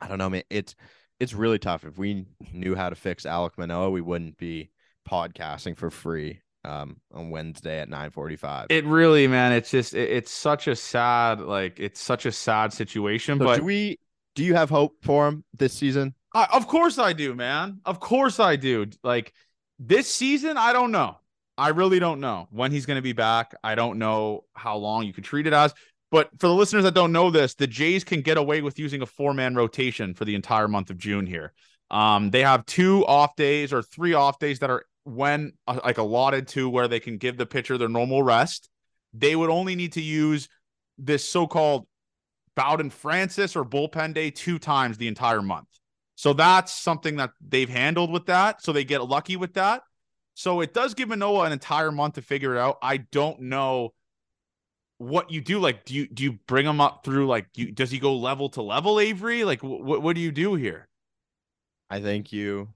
I 0.00 0.08
don't 0.08 0.18
know, 0.18 0.30
man. 0.30 0.44
It's 0.48 0.74
it's 1.20 1.34
really 1.34 1.58
tough. 1.58 1.84
If 1.84 1.98
we 1.98 2.24
knew 2.52 2.74
how 2.74 2.88
to 2.88 2.96
fix 2.96 3.24
Alek 3.24 3.58
Manoah, 3.58 3.90
we 3.90 4.00
wouldn't 4.00 4.38
be 4.38 4.70
podcasting 5.08 5.76
for 5.76 5.90
free 5.90 6.40
um, 6.64 6.96
on 7.12 7.30
Wednesday 7.30 7.80
at 7.80 7.88
nine 7.88 8.10
forty 8.10 8.36
five. 8.36 8.66
It 8.70 8.84
really, 8.84 9.26
man, 9.26 9.52
it's 9.52 9.70
just 9.70 9.94
it- 9.94 10.10
it's 10.10 10.30
such 10.30 10.68
a 10.68 10.76
sad, 10.76 11.40
like 11.40 11.80
it's 11.80 12.00
such 12.00 12.26
a 12.26 12.32
sad 12.32 12.72
situation. 12.72 13.38
So 13.38 13.44
but 13.44 13.58
do 13.58 13.64
we? 13.64 13.98
Do 14.34 14.44
you 14.44 14.54
have 14.54 14.70
hope 14.70 14.96
for 15.02 15.28
him 15.28 15.44
this 15.54 15.74
season? 15.74 16.14
I, 16.34 16.46
of 16.52 16.66
course 16.66 16.98
I 16.98 17.12
do, 17.12 17.34
man. 17.34 17.80
Of 17.84 18.00
course 18.00 18.40
I 18.40 18.56
do. 18.56 18.86
Like 19.02 19.34
this 19.78 20.10
season, 20.10 20.56
I 20.56 20.72
don't 20.72 20.90
know. 20.92 21.16
I 21.58 21.68
really 21.68 21.98
don't 21.98 22.20
know 22.20 22.48
when 22.50 22.70
he's 22.72 22.86
going 22.86 22.96
to 22.96 23.02
be 23.02 23.12
back. 23.12 23.54
I 23.62 23.74
don't 23.74 23.98
know 23.98 24.44
how 24.54 24.76
long 24.78 25.04
you 25.04 25.12
could 25.12 25.24
treat 25.24 25.46
it 25.46 25.52
as. 25.52 25.74
But 26.10 26.30
for 26.38 26.46
the 26.46 26.54
listeners 26.54 26.84
that 26.84 26.94
don't 26.94 27.12
know 27.12 27.30
this, 27.30 27.54
the 27.54 27.66
Jays 27.66 28.04
can 28.04 28.22
get 28.22 28.38
away 28.38 28.62
with 28.62 28.78
using 28.78 29.02
a 29.02 29.06
four 29.06 29.34
man 29.34 29.54
rotation 29.54 30.14
for 30.14 30.24
the 30.24 30.34
entire 30.34 30.68
month 30.68 30.88
of 30.88 30.96
June 30.96 31.26
here. 31.26 31.52
Um, 31.90 32.30
they 32.30 32.40
have 32.42 32.64
two 32.64 33.04
off 33.06 33.36
days 33.36 33.70
or 33.72 33.82
three 33.82 34.14
off 34.14 34.38
days 34.38 34.60
that 34.60 34.70
are 34.70 34.84
when 35.04 35.52
uh, 35.66 35.80
like 35.84 35.98
allotted 35.98 36.48
to 36.48 36.68
where 36.68 36.88
they 36.88 37.00
can 37.00 37.18
give 37.18 37.36
the 37.36 37.46
pitcher 37.46 37.78
their 37.78 37.88
normal 37.88 38.22
rest. 38.22 38.68
They 39.14 39.36
would 39.36 39.50
only 39.50 39.74
need 39.74 39.92
to 39.92 40.00
use 40.00 40.48
this 40.98 41.28
so 41.28 41.46
called 41.46 41.86
Bowden 42.54 42.90
Francis 42.90 43.56
or 43.56 43.64
bullpen 43.64 44.14
day 44.14 44.30
two 44.30 44.58
times 44.58 44.98
the 44.98 45.08
entire 45.08 45.42
month. 45.42 45.68
So 46.14 46.32
that's 46.32 46.72
something 46.72 47.16
that 47.16 47.30
they've 47.46 47.68
handled 47.68 48.10
with 48.10 48.26
that. 48.26 48.62
So 48.62 48.72
they 48.72 48.84
get 48.84 49.06
lucky 49.06 49.36
with 49.36 49.54
that. 49.54 49.82
So 50.34 50.60
it 50.60 50.72
does 50.72 50.94
give 50.94 51.08
Manoah 51.08 51.44
an 51.44 51.52
entire 51.52 51.92
month 51.92 52.14
to 52.14 52.22
figure 52.22 52.54
it 52.54 52.58
out. 52.58 52.78
I 52.82 52.98
don't 52.98 53.40
know 53.40 53.92
what 54.98 55.30
you 55.30 55.40
do. 55.40 55.58
Like, 55.58 55.84
do 55.84 55.94
you 55.94 56.06
do 56.06 56.22
you 56.22 56.38
bring 56.46 56.64
him 56.64 56.80
up 56.80 57.04
through 57.04 57.26
like 57.26 57.46
you 57.56 57.72
does 57.72 57.90
he 57.90 57.98
go 57.98 58.16
level 58.16 58.48
to 58.50 58.62
level, 58.62 59.00
Avery? 59.00 59.44
Like 59.44 59.62
what 59.62 60.00
what 60.00 60.14
do 60.14 60.20
you 60.22 60.32
do 60.32 60.54
here? 60.54 60.88
I 61.90 62.00
think 62.00 62.32
you 62.32 62.68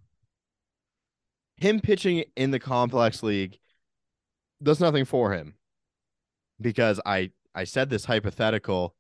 him 1.57 1.81
pitching 1.81 2.25
in 2.37 2.51
the 2.51 2.59
complex 2.59 3.23
league 3.23 3.59
does 4.63 4.81
nothing 4.81 5.05
for 5.05 5.33
him. 5.33 5.55
Because 6.61 7.01
I 7.05 7.31
I 7.55 7.65
said 7.65 7.91
this 7.91 8.05
hypothetical 8.05 8.95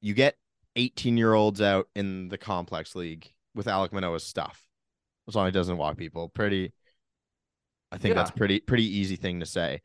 you 0.00 0.14
get 0.14 0.36
18 0.76 1.16
year 1.16 1.34
olds 1.34 1.60
out 1.60 1.88
in 1.94 2.28
the 2.28 2.38
complex 2.38 2.94
league 2.94 3.30
with 3.54 3.66
Alek 3.66 3.92
Manoah's 3.92 4.24
stuff 4.24 4.66
as 5.26 5.34
long 5.34 5.46
as 5.46 5.52
he 5.52 5.58
doesn't 5.58 5.76
walk 5.76 5.96
people. 5.96 6.28
Pretty 6.28 6.72
I 7.90 7.98
think 7.98 8.14
that's 8.14 8.30
pretty 8.30 8.60
pretty 8.60 8.84
easy 8.84 9.16
thing 9.16 9.40
to 9.40 9.46
say. 9.46 9.82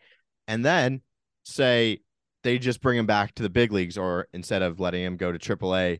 And 0.47 0.63
then 0.63 1.01
say 1.43 1.99
they 2.43 2.59
just 2.59 2.81
bring 2.81 2.97
him 2.97 3.05
back 3.05 3.33
to 3.35 3.43
the 3.43 3.49
big 3.49 3.71
leagues 3.71 3.97
or 3.97 4.27
instead 4.33 4.61
of 4.61 4.79
letting 4.79 5.03
him 5.03 5.17
go 5.17 5.31
to 5.31 5.39
AAA 5.39 5.99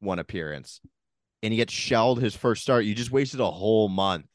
one 0.00 0.18
appearance. 0.18 0.80
And 1.42 1.52
he 1.52 1.58
gets 1.58 1.72
shelled 1.72 2.20
his 2.20 2.34
first 2.34 2.62
start, 2.62 2.84
you 2.84 2.94
just 2.94 3.10
wasted 3.10 3.40
a 3.40 3.50
whole 3.50 3.88
month. 3.88 4.26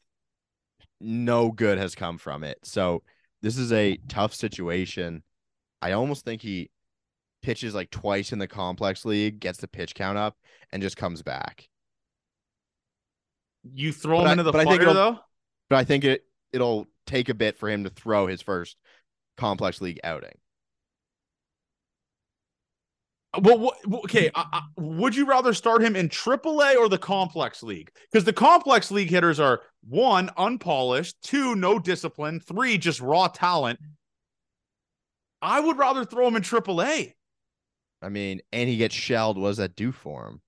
No 1.00 1.50
good 1.50 1.78
has 1.78 1.94
come 1.94 2.18
from 2.18 2.42
it. 2.44 2.58
So 2.64 3.02
this 3.42 3.56
is 3.56 3.72
a 3.72 3.98
tough 4.08 4.34
situation. 4.34 5.22
I 5.80 5.92
almost 5.92 6.24
think 6.24 6.42
he 6.42 6.70
pitches 7.42 7.74
like 7.74 7.90
twice 7.90 8.32
in 8.32 8.38
the 8.40 8.48
complex 8.48 9.04
league, 9.04 9.38
gets 9.40 9.58
the 9.58 9.68
pitch 9.68 9.94
count 9.94 10.18
up, 10.18 10.36
and 10.72 10.82
just 10.82 10.96
comes 10.96 11.22
back. 11.22 11.68
You 13.72 13.92
throw 13.92 14.18
But 14.18 14.22
him 14.22 14.28
I- 14.28 14.32
into 14.32 14.42
the 14.44 14.52
but 14.52 14.60
I 14.60 14.64
think 14.64 14.82
fire 14.82 14.94
though. 14.94 15.18
But 15.70 15.76
I 15.76 15.84
think 15.84 16.04
it 16.04 16.24
it'll 16.52 16.86
take 17.06 17.28
a 17.28 17.34
bit 17.34 17.58
for 17.58 17.68
him 17.68 17.84
to 17.84 17.90
throw 17.90 18.26
his 18.26 18.40
first 18.42 18.76
complex 19.36 19.80
league 19.80 20.00
outing. 20.02 20.36
Uh, 23.34 23.40
well, 23.42 23.58
what, 23.58 23.76
okay. 24.04 24.30
Would 24.76 25.14
you 25.14 25.26
rather 25.26 25.52
start 25.52 25.82
him 25.82 25.96
in 25.96 26.08
AAA 26.08 26.76
or 26.76 26.88
the 26.88 26.98
complex 26.98 27.62
league? 27.62 27.90
Because 28.10 28.24
the 28.24 28.32
complex 28.32 28.90
league 28.90 29.10
hitters 29.10 29.38
are 29.38 29.60
one 29.86 30.30
unpolished, 30.36 31.16
two 31.22 31.54
no 31.54 31.78
discipline, 31.78 32.40
three 32.40 32.78
just 32.78 33.00
raw 33.00 33.28
talent. 33.28 33.78
I 35.40 35.60
would 35.60 35.78
rather 35.78 36.04
throw 36.04 36.26
him 36.26 36.36
in 36.36 36.42
AAA. 36.42 37.14
I 38.00 38.08
mean, 38.08 38.40
and 38.52 38.68
he 38.68 38.76
gets 38.76 38.94
shelled. 38.94 39.38
What 39.38 39.48
does 39.48 39.56
that 39.58 39.76
do 39.76 39.92
for 39.92 40.26
him? 40.26 40.40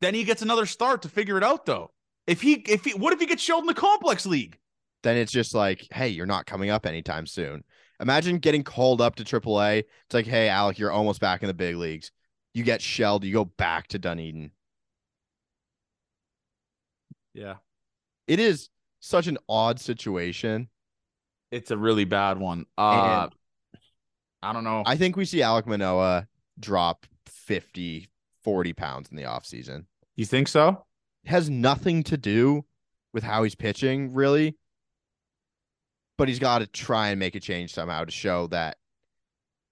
Then 0.00 0.14
he 0.14 0.24
gets 0.24 0.42
another 0.42 0.66
start 0.66 1.02
to 1.02 1.08
figure 1.08 1.36
it 1.36 1.44
out, 1.44 1.66
though. 1.66 1.90
If 2.26 2.40
he, 2.40 2.54
if 2.54 2.84
he, 2.84 2.94
what 2.94 3.12
if 3.12 3.20
he 3.20 3.26
gets 3.26 3.42
shelled 3.42 3.62
in 3.62 3.66
the 3.66 3.74
complex 3.74 4.26
league? 4.26 4.58
Then 5.02 5.16
it's 5.16 5.32
just 5.32 5.54
like, 5.54 5.86
hey, 5.92 6.08
you're 6.08 6.26
not 6.26 6.46
coming 6.46 6.70
up 6.70 6.86
anytime 6.86 7.26
soon. 7.26 7.64
Imagine 8.00 8.38
getting 8.38 8.62
called 8.62 9.00
up 9.00 9.16
to 9.16 9.24
AAA. 9.24 9.78
It's 9.80 10.14
like, 10.14 10.26
hey, 10.26 10.48
Alek, 10.48 10.78
you're 10.78 10.92
almost 10.92 11.20
back 11.20 11.42
in 11.42 11.48
the 11.48 11.54
big 11.54 11.76
leagues. 11.76 12.12
You 12.54 12.62
get 12.64 12.80
shelled. 12.80 13.24
You 13.24 13.32
go 13.32 13.44
back 13.44 13.88
to 13.88 13.98
Dunedin. 13.98 14.50
Yeah, 17.34 17.56
It 18.26 18.40
is 18.40 18.68
such 19.00 19.26
an 19.26 19.38
odd 19.48 19.78
situation. 19.80 20.68
it's 21.50 21.70
a 21.70 21.78
really 21.78 22.04
bad 22.04 22.38
one. 22.38 22.66
Uh, 22.76 23.22
And- 23.24 23.32
I 24.42 24.52
don't 24.52 24.64
know. 24.64 24.82
I 24.86 24.96
think 24.96 25.16
we 25.16 25.24
see 25.24 25.38
Alek 25.38 25.66
Manoah 25.66 26.28
drop 26.60 27.06
50, 27.26 28.08
40 28.42 28.72
pounds 28.72 29.08
in 29.10 29.16
the 29.16 29.22
offseason. 29.24 29.86
you 30.14 30.24
think 30.26 30.46
so? 30.48 30.84
It 31.24 31.30
has 31.30 31.48
nothing 31.48 32.02
to 32.04 32.16
do 32.16 32.64
with 33.12 33.22
how 33.24 33.42
he's 33.44 33.54
pitching, 33.54 34.12
really. 34.12 34.56
But 36.18 36.28
he's 36.28 36.38
got 36.38 36.58
to 36.58 36.66
try 36.66 37.08
and 37.08 37.18
make 37.18 37.34
a 37.34 37.40
change 37.40 37.72
somehow 37.72 38.04
to 38.04 38.10
show 38.10 38.48
that 38.48 38.76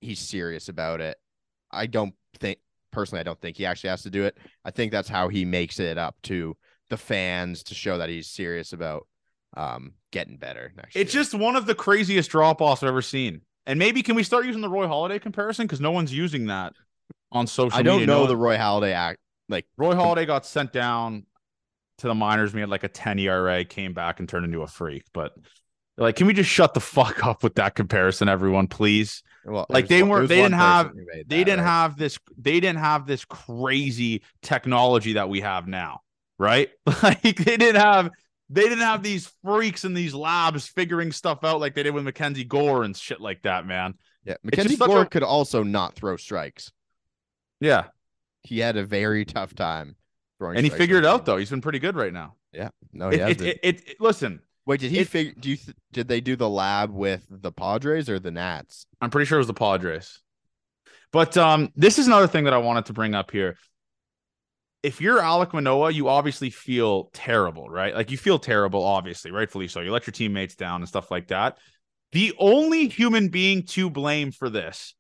he's 0.01 0.21
serious 0.21 0.69
about 0.71 1.01
it. 1.03 1.19
I 1.71 1.87
don't 1.87 2.15
think, 2.39 2.59
personally, 2.93 3.21
I 3.21 3.25
don't 3.25 3.41
think 3.41 3.57
he 3.59 3.67
actually 3.67 3.91
has 3.91 4.03
to 4.05 4.11
do 4.11 4.25
it. 4.25 4.39
I 4.65 4.71
think 4.71 4.93
that's 4.93 5.09
how 5.09 5.29
he 5.29 5.45
makes 5.45 5.79
it 5.81 5.99
up 5.99 6.17
to 6.23 6.57
the 6.89 6.97
fans 6.97 7.65
to 7.65 7.75
show 7.75 7.99
that 7.99 8.09
he's 8.09 8.29
serious 8.29 8.73
about 8.73 9.07
um, 9.57 9.95
getting 10.13 10.37
better 10.37 10.73
next 10.77 10.95
It's 10.97 11.13
year. 11.13 11.23
just 11.23 11.35
one 11.35 11.57
of 11.57 11.67
the 11.67 11.75
craziest 11.75 12.31
drop 12.31 12.61
offs 12.61 12.83
I've 12.83 12.89
ever 12.89 13.03
seen. 13.03 13.41
And 13.67 13.79
maybe 13.79 14.03
can 14.03 14.15
we 14.15 14.23
start 14.23 14.47
using 14.47 14.63
the 14.63 14.69
Roy 14.69 14.87
Halladay 14.87 15.21
comparison 15.21 15.67
because 15.67 15.81
no 15.81 15.91
one's 15.91 16.15
using 16.15 16.47
that 16.47 16.75
on 17.33 17.49
social 17.49 17.77
I 17.77 17.83
don't 17.83 17.97
media. 18.01 18.07
know 18.15 18.21
No 18.23 18.27
the 18.29 18.37
Roy 18.37 18.57
Halladay 18.57 18.93
act. 18.93 19.19
Like, 19.49 19.67
Roy 19.77 19.95
Halladay 19.95 20.27
got 20.27 20.47
sent 20.47 20.73
down 20.73 21.27
to 21.99 22.07
the 22.07 22.15
minors. 22.15 22.55
We 22.55 22.61
had 22.61 22.69
like 22.69 22.85
a 22.85 22.89
10 22.89 23.19
ERA, 23.19 23.65
came 23.65 23.93
back 23.95 24.21
and 24.21 24.29
turned 24.29 24.45
into 24.45 24.63
a 24.63 24.69
freak. 24.69 25.03
But 25.13 25.33
like, 25.99 26.17
can 26.17 26.27
we 26.27 26.33
just 26.35 26.51
shut 26.51 26.75
the 26.75 26.81
fuck 26.81 27.25
up 27.25 27.43
with 27.43 27.55
that 27.57 27.75
comparison, 27.75 28.29
everyone, 28.29 28.67
please? 28.69 29.23
well, 29.45 29.67
Like, 29.69 29.89
they 29.89 30.03
weren't- 30.03 30.29
they 30.29 30.37
didn't 30.37 30.55
have- 30.55 30.95
made 30.95 31.29
They 31.29 31.45
didn't 31.45 31.61
right? 31.61 31.67
have 31.71 31.97
this, 31.97 32.19
they 32.37 32.61
didn't 32.61 32.79
have 32.81 33.07
this 33.07 33.25
crazy 33.25 34.23
technology 34.43 35.15
that 35.15 35.29
we 35.29 35.41
have 35.41 35.67
now, 35.69 36.01
right? 36.39 36.71
Like 37.03 37.23
they 37.23 37.57
didn't 37.57 37.77
have 37.81 38.11
they 38.49 38.63
didn't 38.63 38.79
have 38.85 39.03
these 39.03 39.29
freaks 39.45 39.85
in 39.85 39.93
these 39.95 40.15
labs 40.15 40.69
figuring 40.69 41.11
stuff 41.11 41.43
out 41.43 41.59
like 41.61 41.75
they 41.75 41.83
did 41.83 41.95
with 41.95 42.05
Mackenzie 42.05 42.45
Gore 42.45 42.85
and 42.85 42.97
shit 42.97 43.21
like 43.21 43.43
that, 43.43 43.67
man. 43.67 43.95
Yeah, 44.25 44.37
Mackenzie 44.45 44.77
Gore 44.77 45.03
a- 45.03 45.07
could 45.07 45.23
also 45.25 45.63
not 45.65 45.95
throw 45.97 46.17
strikes. 46.17 46.71
Yeah. 47.61 47.87
He 48.43 48.61
had 48.61 48.77
a 48.77 48.85
very 48.85 49.25
tough 49.25 49.55
time 49.55 49.97
throwing. 50.39 50.57
And 50.59 50.65
he 50.67 50.71
it 50.71 51.05
out 51.05 51.25
though. 51.25 51.37
He's 51.39 51.51
been 51.51 51.61
pretty 51.61 51.81
good 51.81 51.97
right 51.97 52.13
now. 52.13 52.35
Yeah, 52.53 52.69
no, 52.93 53.11
he 53.11 53.17
it, 53.19 53.41
it, 53.41 53.59
it- 53.63 53.89
it- 53.89 54.01
listen, 54.01 54.41
Wait, 54.67 54.81
did 54.81 54.91
he 54.91 54.99
it- 55.01 55.09
figure? 55.09 55.33
Do 55.39 55.49
you 55.51 55.57
th- 55.57 55.77
did 55.93 56.09
they 56.09 56.21
do 56.21 56.37
the 56.37 56.49
lab 56.49 56.91
with 56.91 57.25
the 57.31 57.53
Padres 57.53 58.11
or 58.11 58.19
the 58.19 58.31
Nats? 58.33 58.87
I'm 59.01 59.11
pretty 59.11 59.27
sure 59.27 59.39
it 59.39 59.41
was 59.41 59.47
the 59.47 59.55
Padres. 59.55 60.21
But 61.13 61.37
um, 61.37 61.71
this 61.77 61.99
is 61.99 62.09
another 62.09 62.27
thing 62.27 62.45
that 62.45 62.53
I 62.53 62.59
wanted 62.59 62.87
to 62.87 62.93
bring 62.93 63.15
up 63.15 63.31
here. 63.31 63.57
If 64.83 65.01
you're 65.01 65.21
Alek 65.21 65.53
Manoah, 65.53 65.91
you 65.91 66.09
obviously 66.09 66.51
feel 66.51 67.11
terrible, 67.13 67.69
right? 67.69 67.95
Like 67.95 68.11
you 68.11 68.19
feel 68.19 68.39
terrible, 68.39 68.85
obviously, 68.85 69.31
rightfully 69.31 69.69
so. 69.69 69.81
You 69.81 69.93
let 69.93 70.07
your 70.07 70.13
teammates 70.13 70.57
down 70.57 70.83
and 70.83 70.89
stuff 70.89 71.11
like 71.11 71.29
that. 71.29 71.59
The 72.13 72.35
only 72.39 72.89
human 72.89 73.29
being 73.29 73.63
to 73.69 73.89
blame 73.89 74.31
for 74.33 74.51
this 74.51 74.95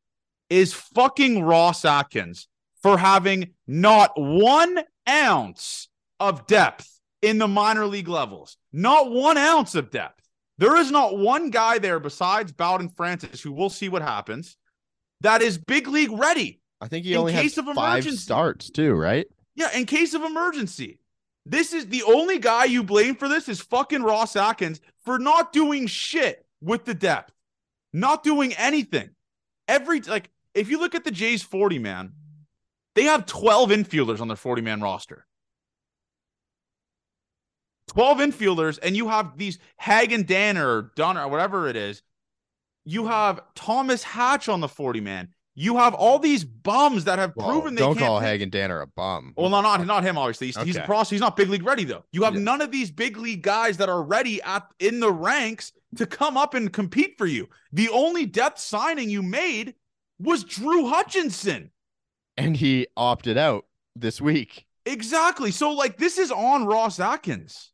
is 0.48 0.72
fucking 0.72 1.42
Ross 1.42 1.84
Atkins 1.84 2.48
for 2.82 2.98
having 2.98 3.50
not 3.66 4.12
one 4.16 4.78
ounce 5.08 5.88
of 6.18 6.46
depth 6.46 6.95
in 7.22 7.38
the 7.38 7.48
minor 7.48 7.86
league 7.86 8.08
levels. 8.08 8.56
Not 8.72 9.10
one 9.10 9.36
ounce 9.38 9.74
of 9.74 9.90
depth. 9.90 10.22
There 10.58 10.76
is 10.76 10.90
not 10.90 11.18
one 11.18 11.50
guy 11.50 11.78
there 11.78 12.00
besides 12.00 12.52
Bowden 12.52 12.88
Francis, 12.88 13.42
who 13.42 13.52
we'll 13.52 13.68
see 13.70 13.88
what 13.88 14.02
happens, 14.02 14.56
that 15.20 15.42
is 15.42 15.58
big 15.58 15.86
league 15.88 16.12
ready. 16.12 16.60
I 16.80 16.88
think 16.88 17.04
he 17.04 17.12
In 17.12 17.18
only 17.20 17.32
case 17.32 17.56
of 17.58 17.66
five 17.66 17.76
emergency. 17.76 18.18
starts 18.18 18.70
too, 18.70 18.94
right? 18.94 19.26
Yeah, 19.54 19.74
in 19.76 19.86
case 19.86 20.14
of 20.14 20.22
emergency. 20.22 20.98
This 21.48 21.72
is 21.72 21.86
the 21.86 22.02
only 22.02 22.38
guy 22.38 22.64
you 22.64 22.82
blame 22.82 23.14
for 23.14 23.28
this 23.28 23.48
is 23.48 23.60
fucking 23.60 24.02
Ross 24.02 24.34
Atkins 24.34 24.80
for 25.04 25.18
not 25.18 25.52
doing 25.52 25.86
shit 25.86 26.44
with 26.60 26.84
the 26.84 26.94
depth, 26.94 27.32
not 27.92 28.24
doing 28.24 28.52
anything. 28.54 29.10
every 29.68 30.00
like 30.00 30.28
if 30.54 30.68
you 30.70 30.78
look 30.80 30.94
at 30.94 31.04
the 31.04 31.10
Jays 31.10 31.42
40 31.42 31.78
man, 31.78 32.12
they 32.94 33.04
have 33.04 33.26
12 33.26 33.70
infielders 33.70 34.20
on 34.20 34.28
their 34.28 34.36
40 34.36 34.62
man 34.62 34.80
roster. 34.80 35.26
12 37.88 38.18
infielders, 38.18 38.78
and 38.82 38.96
you 38.96 39.08
have 39.08 39.36
these 39.36 39.58
Hagen 39.78 40.24
Danner 40.24 40.90
or 40.98 41.28
whatever 41.28 41.68
it 41.68 41.76
is. 41.76 42.02
You 42.84 43.02
mm-hmm. 43.02 43.10
have 43.10 43.40
Thomas 43.54 44.02
Hatch 44.02 44.48
on 44.48 44.60
the 44.60 44.68
40 44.68 45.00
man. 45.00 45.28
You 45.58 45.78
have 45.78 45.94
all 45.94 46.18
these 46.18 46.44
bums 46.44 47.04
that 47.04 47.18
have 47.18 47.32
Well, 47.34 47.48
proven 47.48 47.74
they 47.74 47.80
don't 47.80 47.94
can't 47.96 48.06
call 48.06 48.20
pitch. 48.20 48.28
Hagen 48.28 48.50
Danner 48.50 48.82
a 48.82 48.86
bum. 48.86 49.32
Well, 49.38 49.48
no, 49.48 49.62
not 49.62 49.86
not 49.86 50.04
him. 50.04 50.18
Obviously, 50.18 50.48
he's, 50.48 50.56
he's 50.58 50.76
a 50.76 50.80
Okay. 50.80 50.86
process. 50.86 51.10
He's 51.10 51.20
not 51.22 51.34
big 51.34 51.48
league 51.48 51.64
ready 51.64 51.84
though. 51.84 52.04
You 52.12 52.24
have 52.24 52.34
Yeah. 52.34 52.40
none 52.42 52.60
of 52.60 52.70
these 52.70 52.90
big 52.90 53.16
league 53.16 53.42
guys 53.42 53.78
that 53.78 53.88
are 53.88 54.02
ready 54.02 54.42
at 54.42 54.66
in 54.80 55.00
the 55.00 55.10
ranks 55.10 55.72
to 55.96 56.04
come 56.04 56.36
up 56.36 56.52
and 56.52 56.70
compete 56.70 57.16
for 57.16 57.24
you. 57.24 57.48
The 57.72 57.88
only 57.88 58.26
depth 58.26 58.58
signing 58.58 59.08
you 59.08 59.22
made 59.22 59.74
was 60.18 60.44
Drew 60.44 60.88
Hutchison. 60.88 61.70
and 62.36 62.54
he 62.54 62.86
opted 62.98 63.38
out 63.38 63.64
this 63.94 64.20
week. 64.20 64.66
Exactly. 64.84 65.50
So 65.50 65.72
like 65.72 65.96
this 65.96 66.18
is 66.18 66.30
on 66.30 66.66
Ross 66.66 67.00
Atkins 67.00 67.72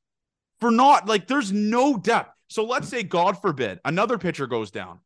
for 0.62 0.70
not 0.70 1.08
like 1.08 1.26
there's 1.26 1.50
no 1.50 1.96
depth. 1.96 2.30
So 2.46 2.64
let's 2.64 2.88
say 2.88 3.02
God 3.02 3.42
forbid 3.42 3.80
another 3.84 4.16
pitcher 4.16 4.46
goes 4.46 4.70
down. 4.70 5.00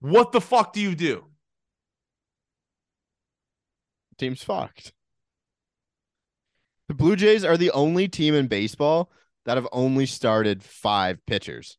What 0.00 0.30
the 0.30 0.42
fuck 0.42 0.74
do 0.74 0.80
you 0.82 0.94
do? 0.94 1.24
Team's 4.18 4.42
fucked. 4.42 4.92
The 6.88 6.94
Blue 6.94 7.16
Jays 7.16 7.46
are 7.46 7.56
the 7.56 7.70
only 7.70 8.08
team 8.08 8.34
in 8.34 8.46
baseball 8.46 9.10
that 9.46 9.56
have 9.56 9.68
only 9.72 10.04
started 10.04 10.62
five 10.62 11.24
pitchers. 11.24 11.78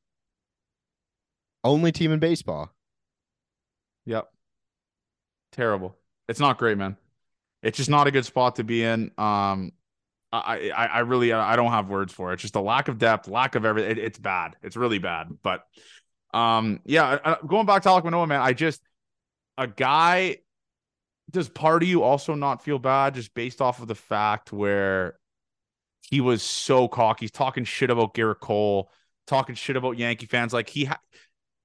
Only 1.63 1.91
team 1.91 2.11
in 2.11 2.17
baseball. 2.17 2.73
Yep. 4.07 4.31
Terrible. 5.51 5.95
It's 6.27 6.39
not 6.39 6.57
great, 6.57 6.79
man. 6.79 6.97
It's 7.61 7.77
just 7.77 7.89
not 7.89 8.07
a 8.07 8.11
good 8.11 8.25
spot 8.25 8.55
to 8.55 8.63
be 8.63 8.83
in. 8.83 9.11
Um, 9.19 9.73
I, 10.31 10.69
I, 10.69 11.00
really, 11.00 11.31
I 11.31 11.55
don't 11.55 11.72
have 11.72 11.88
words 11.88 12.12
for 12.12 12.31
it. 12.31 12.34
It's 12.34 12.41
just 12.41 12.55
a 12.55 12.62
lack 12.62 12.89
of 12.89 12.98
depth, 12.98 13.27
lack 13.27 13.55
of 13.55 13.65
everything. 13.65 13.91
It, 13.91 13.98
it's 13.98 14.19
bad. 14.19 14.55
It's 14.62 14.75
really 14.75 15.00
bad. 15.00 15.29
But, 15.41 15.63
um, 16.34 16.81
yeah, 16.86 17.38
going 17.48 17.65
back 17.65 17.84
to 17.84 17.89
Alek 17.89 18.03
Manoah, 18.03 18.27
man, 18.27 18.41
I 18.41 18.53
just 18.53 18.81
a 19.57 19.67
guy. 19.67 20.38
Does 21.29 21.50
part 21.50 21.84
of 21.84 21.89
you 21.89 22.03
also 22.03 22.36
not 22.36 22.63
feel 22.63 22.79
bad 22.79 23.15
just 23.15 23.34
based 23.34 23.62
off 23.62 23.81
of 23.81 23.89
the 23.89 23.96
fact 23.96 24.53
where 24.53 25.17
he 26.10 26.22
was 26.22 26.41
so 26.41 26.88
cocky, 26.88 27.25
he's 27.25 27.31
talking 27.31 27.65
shit 27.65 27.89
about 27.89 28.13
Gerrit 28.13 28.39
Cole, 28.39 28.89
talking 29.25 29.55
shit 29.55 29.75
about 29.75 29.98
Yankee 29.98 30.25
fans, 30.25 30.53
like 30.53 30.69
he 30.69 30.86
ha- 30.86 31.01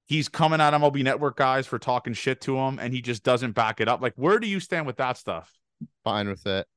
he's 0.05 0.27
coming 0.27 0.59
at 0.59 0.73
MLB 0.73 1.03
Network 1.03 1.37
guys 1.37 1.65
for 1.65 1.79
talking 1.79 2.13
shit 2.13 2.41
to 2.41 2.57
him, 2.57 2.77
and 2.79 2.93
he 2.93 3.01
just 3.01 3.23
doesn't 3.23 3.53
back 3.53 3.79
it 3.79 3.87
up. 3.87 4.01
Like, 4.01 4.13
where 4.15 4.39
do 4.39 4.47
you 4.47 4.59
stand 4.59 4.85
with 4.85 4.97
that 4.97 5.17
stuff? 5.17 5.51
Fine 6.03 6.27
with 6.27 6.45
it. 6.45 6.67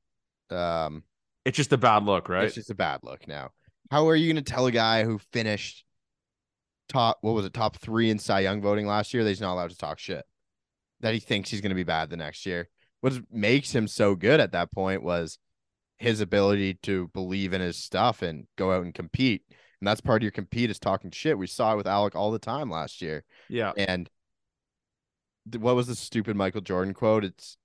Um, 0.49 1.03
It's 1.47 1.55
just 1.57 1.71
a 1.71 1.77
bad 1.77 2.03
look, 2.03 2.27
right? 2.27 2.43
It's 2.43 2.55
just 2.55 2.69
a 2.69 2.75
bad 2.75 2.99
look 3.03 3.25
now. 3.27 3.51
How 3.89 4.07
are 4.09 4.15
you 4.15 4.31
going 4.31 4.43
to 4.43 4.51
tell 4.51 4.65
a 4.65 4.71
guy 4.71 5.05
who 5.05 5.17
finished 5.31 5.85
top, 6.89 7.19
what 7.21 7.33
was 7.33 7.45
it, 7.45 7.53
top 7.53 7.77
three 7.77 8.09
in 8.09 8.19
Cy 8.19 8.41
Young 8.41 8.61
voting 8.61 8.85
last 8.85 9.13
year 9.13 9.23
that 9.23 9.29
he's 9.29 9.39
not 9.39 9.53
allowed 9.53 9.69
to 9.69 9.77
talk 9.77 9.97
shit? 9.97 10.25
That 10.99 11.13
he 11.13 11.21
thinks 11.21 11.49
he's 11.49 11.61
going 11.61 11.69
to 11.69 11.75
be 11.75 11.83
bad 11.83 12.09
the 12.09 12.17
next 12.17 12.45
year. 12.45 12.67
What 12.99 13.13
makes 13.31 13.73
him 13.73 13.87
so 13.87 14.13
good 14.15 14.39
at 14.41 14.51
that 14.51 14.73
point 14.73 15.03
was 15.03 15.39
his 15.99 16.19
ability 16.19 16.75
to 16.83 17.07
believe 17.13 17.53
in 17.53 17.61
his 17.61 17.77
stuff 17.77 18.21
and 18.21 18.45
go 18.57 18.73
out 18.73 18.83
and 18.83 18.93
compete. 18.93 19.43
And 19.79 19.87
that's 19.87 20.01
part 20.01 20.17
of 20.21 20.23
your 20.23 20.31
compete 20.31 20.69
is 20.69 20.79
talking 20.79 21.11
shit. 21.11 21.37
We 21.37 21.47
saw 21.47 21.73
it 21.73 21.77
with 21.77 21.85
Alek 21.85 22.13
all 22.15 22.31
the 22.31 22.39
time 22.39 22.69
last 22.69 23.01
year. 23.01 23.23
yeah, 23.47 23.71
And 23.77 24.09
th- 25.49 25.61
what 25.61 25.75
was 25.77 25.87
the 25.87 25.95
stupid 25.95 26.35
Michael 26.35 26.61
Jordan 26.61 26.93
quote? 26.93 27.23
It's 27.23 27.57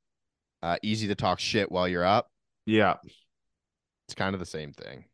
uh, 0.62 0.77
easy 0.83 1.09
to 1.09 1.15
talk 1.15 1.41
shit 1.41 1.73
while 1.73 1.89
you're 1.89 2.05
up. 2.05 2.31
yeah. 2.64 2.95
It's 4.12 4.18
kind 4.18 4.35
of 4.35 4.40
the 4.40 4.46
same 4.46 4.75
thing. 4.75 5.07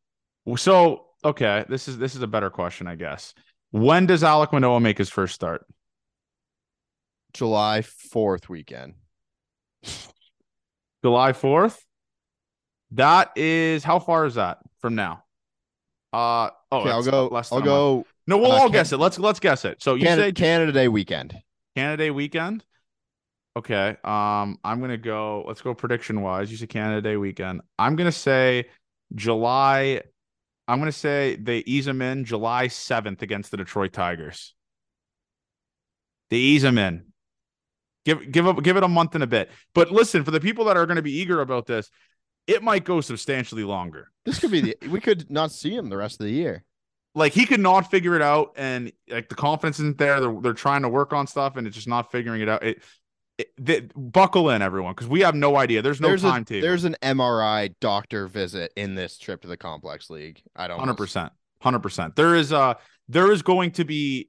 So, 0.56 1.04
okay, 1.24 1.64
this 1.68 1.86
is 1.86 1.98
this 1.98 2.16
is 2.16 2.22
a 2.22 2.26
better 2.26 2.50
question, 2.50 2.88
I 2.88 2.96
guess. 2.96 3.32
When 3.70 4.06
does 4.06 4.24
Alek 4.24 4.52
Manoah 4.52 4.80
make 4.80 4.98
his 4.98 5.08
first 5.08 5.36
start? 5.36 5.64
July 7.32 7.82
4th 8.12 8.48
weekend. 8.48 8.94
July 11.04 11.32
fourth. 11.32 11.80
That 12.90 13.30
is 13.36 13.84
how 13.84 14.00
far 14.00 14.26
is 14.26 14.34
that 14.34 14.58
from 14.80 14.96
now? 14.96 15.22
Uh 16.12 16.50
oh, 16.72 16.80
Okay, 16.80 16.90
I'll 16.90 17.04
go. 17.04 17.28
less 17.28 17.52
I'll 17.52 17.58
month. 17.60 17.66
go 17.66 18.04
No, 18.26 18.38
we'll 18.38 18.50
uh, 18.50 18.54
all 18.56 18.62
Can- 18.62 18.72
guess 18.72 18.90
it. 18.92 18.96
Let's 18.96 19.16
let's 19.20 19.38
guess 19.38 19.64
it. 19.64 19.80
So 19.80 19.94
you 19.94 20.02
Canada, 20.06 20.26
say 20.26 20.32
Canada 20.32 20.72
Day 20.72 20.88
weekend. 20.88 21.36
Canada 21.76 22.02
Day 22.02 22.10
weekend. 22.10 22.64
Okay. 23.56 23.96
Um, 24.02 24.58
I'm 24.64 24.80
gonna 24.80 24.96
go. 24.96 25.44
Let's 25.46 25.60
go 25.60 25.72
prediction 25.72 26.20
wise. 26.20 26.50
You 26.50 26.56
say 26.56 26.66
Canada 26.66 27.00
Day 27.00 27.16
weekend. 27.16 27.60
I'm 27.78 27.94
gonna 27.94 28.10
say 28.10 28.64
July. 29.14 30.02
I'm 30.66 30.78
gonna 30.78 30.92
say 30.92 31.36
they 31.36 31.58
ease 31.58 31.86
him 31.86 32.02
in 32.02 32.24
July 32.24 32.66
7th 32.68 33.22
against 33.22 33.50
the 33.50 33.56
Detroit 33.56 33.92
Tigers. 33.92 34.54
They 36.30 36.36
ease 36.36 36.64
him 36.64 36.78
in. 36.78 37.06
Give 38.04 38.30
give 38.30 38.46
up 38.46 38.62
give 38.62 38.76
it 38.76 38.82
a 38.82 38.88
month 38.88 39.14
and 39.14 39.24
a 39.24 39.26
bit. 39.26 39.50
But 39.74 39.90
listen, 39.90 40.24
for 40.24 40.30
the 40.30 40.40
people 40.40 40.64
that 40.66 40.76
are 40.76 40.86
going 40.86 40.96
to 40.96 41.02
be 41.02 41.12
eager 41.18 41.40
about 41.40 41.66
this, 41.66 41.90
it 42.46 42.62
might 42.62 42.84
go 42.84 43.00
substantially 43.00 43.64
longer. 43.64 44.10
This 44.24 44.38
could 44.38 44.50
be 44.50 44.60
the. 44.60 44.76
we 44.88 45.00
could 45.00 45.30
not 45.30 45.52
see 45.52 45.74
him 45.74 45.88
the 45.88 45.96
rest 45.96 46.20
of 46.20 46.26
the 46.26 46.32
year. 46.32 46.64
like 47.14 47.32
he 47.32 47.46
could 47.46 47.60
not 47.60 47.90
figure 47.90 48.14
it 48.14 48.22
out 48.22 48.52
and 48.56 48.92
like 49.10 49.28
the 49.28 49.34
confidence 49.34 49.78
isn't 49.80 49.98
there 49.98 50.20
they're, 50.20 50.40
they're 50.40 50.52
trying 50.52 50.82
to 50.82 50.88
work 50.88 51.12
on 51.12 51.26
stuff 51.26 51.56
and 51.56 51.66
it's 51.66 51.74
just 51.76 51.88
not 51.88 52.12
figuring 52.12 52.40
it 52.42 52.48
out 52.48 52.62
it, 52.62 52.82
it 53.38 53.48
th- 53.64 53.90
buckle 53.96 54.50
in 54.50 54.62
everyone 54.62 54.92
because 54.92 55.08
we 55.08 55.20
have 55.20 55.34
no 55.34 55.56
idea 55.56 55.80
there's 55.80 56.00
no 56.00 56.08
there's 56.08 56.24
a, 56.24 56.30
timetable 56.30 56.60
there's 56.60 56.84
an 56.84 56.96
MRI 57.02 57.74
doctor 57.80 58.26
visit 58.26 58.72
in 58.76 58.94
this 58.94 59.16
trip 59.18 59.42
to 59.42 59.48
the 59.48 59.56
complex 59.56 60.10
league. 60.10 60.42
I 60.54 60.68
don't. 60.68 60.80
100% 60.80 61.30
100% 61.62 62.14
there 62.14 62.34
is 62.34 62.52
uh 62.52 62.74
there 63.08 63.32
is 63.32 63.42
going 63.42 63.70
to 63.72 63.84
be 63.84 64.28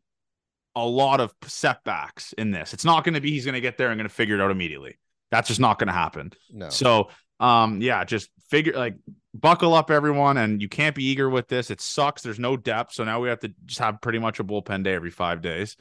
a 0.76 0.86
lot 0.86 1.20
of 1.20 1.34
setbacks 1.44 2.34
in 2.34 2.52
this 2.52 2.74
it's 2.74 2.86
not 2.86 3.04
going 3.04 3.14
to 3.16 3.22
be 3.22 3.32
he's 3.32 3.46
going 3.46 3.54
to 3.54 3.62
get 3.62 3.78
there 3.78 3.90
and 3.90 3.98
going 3.98 4.08
to 4.08 4.14
figure 4.14 4.36
it 4.36 4.42
out 4.42 4.52
immediately 4.52 4.98
that's 5.32 5.48
just 5.48 5.60
not 5.60 5.78
going 5.78 5.88
to 5.88 5.94
happen 5.94 6.32
No. 6.52 6.70
So, 6.70 7.10
um, 7.40 7.82
yeah, 7.82 8.04
just 8.04 8.30
figure 8.50 8.74
like 8.74 8.96
buckle 9.34 9.74
up, 9.74 9.92
everyone, 9.92 10.38
and 10.38 10.62
you 10.62 10.68
can't 10.68 10.96
be 10.96 11.06
eager 11.06 11.30
with 11.30 11.48
this. 11.48 11.70
It 11.70 11.82
sucks. 11.82 12.22
There's 12.22 12.40
no 12.40 12.58
depth, 12.58 12.94
so 12.94 13.04
now 13.04 13.20
we 13.20 13.30
have 13.30 13.40
to 13.42 13.54
just 13.66 13.80
have 13.80 14.02
pretty 14.02 14.20
much 14.20 14.40
a 14.40 14.44
bullpen 14.44 14.84
day 14.84 14.94
every 14.94 15.12
five 15.12 15.42
days. 15.42 15.78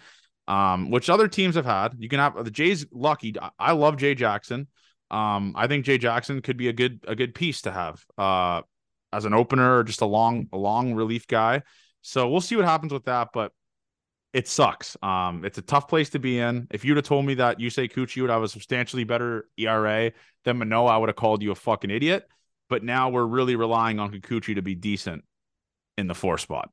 Um, 0.49 0.91
which 0.91 1.11
other 1.11 1.29
teams 1.29 1.55
have 1.57 1.67
had. 1.67 1.95
You 1.99 2.09
can 2.09 2.19
have 2.19 2.43
the 2.43 2.51
Jays 2.51 2.87
lucky. 2.91 3.35
I- 3.59 3.73
love 3.73 3.99
Jay 3.99 4.15
Jackson. 4.15 4.67
Um, 5.11 5.53
I 5.55 5.67
think 5.67 5.85
Jay 5.85 5.99
Jackson 5.99 6.41
could 6.43 6.57
be 6.57 6.69
a 6.69 6.73
good 6.73 7.05
a 7.07 7.15
good 7.15 7.35
piece 7.35 7.63
to 7.63 7.71
have 7.71 8.05
uh 8.19 8.63
as 9.13 9.25
an 9.25 9.35
opener 9.35 9.79
or 9.79 9.85
just 9.85 10.01
a 10.01 10.07
long 10.07 10.49
a 10.53 10.59
long 10.59 10.95
relief 10.95 11.27
guy. 11.27 11.63
So 12.03 12.29
we'll 12.29 12.41
see 12.41 12.57
what 12.57 12.65
happens 12.65 12.93
with 12.93 13.05
that, 13.05 13.29
but 13.33 13.53
it 14.33 14.47
sucks. 14.47 14.97
Um, 15.03 15.45
it's 15.45 15.59
a 15.59 15.63
tough 15.63 15.89
place 15.89 16.11
to 16.11 16.19
be 16.19 16.39
in. 16.39 16.67
If 16.71 16.85
you'd 16.85 16.97
have 16.97 17.07
told 17.07 17.25
me 17.25 17.35
that 17.35 17.59
Yusei 17.59 17.91
Kikuchi 17.91 18.21
would 18.21 18.31
have 18.31 18.43
a 18.43 18.49
substantially 18.49 19.05
better 19.05 19.49
ERA 19.57 20.13
than 20.45 20.59
Manoah, 20.59 20.89
I 20.93 20.97
would 20.99 21.09
have 21.09 21.17
called 21.17 21.43
you 21.43 21.51
a 21.51 21.55
fucking 21.55 21.91
idiot. 21.91 22.29
But 22.69 22.85
now 22.85 23.09
we're 23.09 23.25
really 23.27 23.57
relying 23.57 23.99
on 23.99 24.13
Kikuchi 24.13 24.55
to 24.57 24.63
be 24.63 24.75
decent 24.75 25.25
in 25.97 26.07
the 26.07 26.15
four 26.15 26.37
spot. 26.37 26.71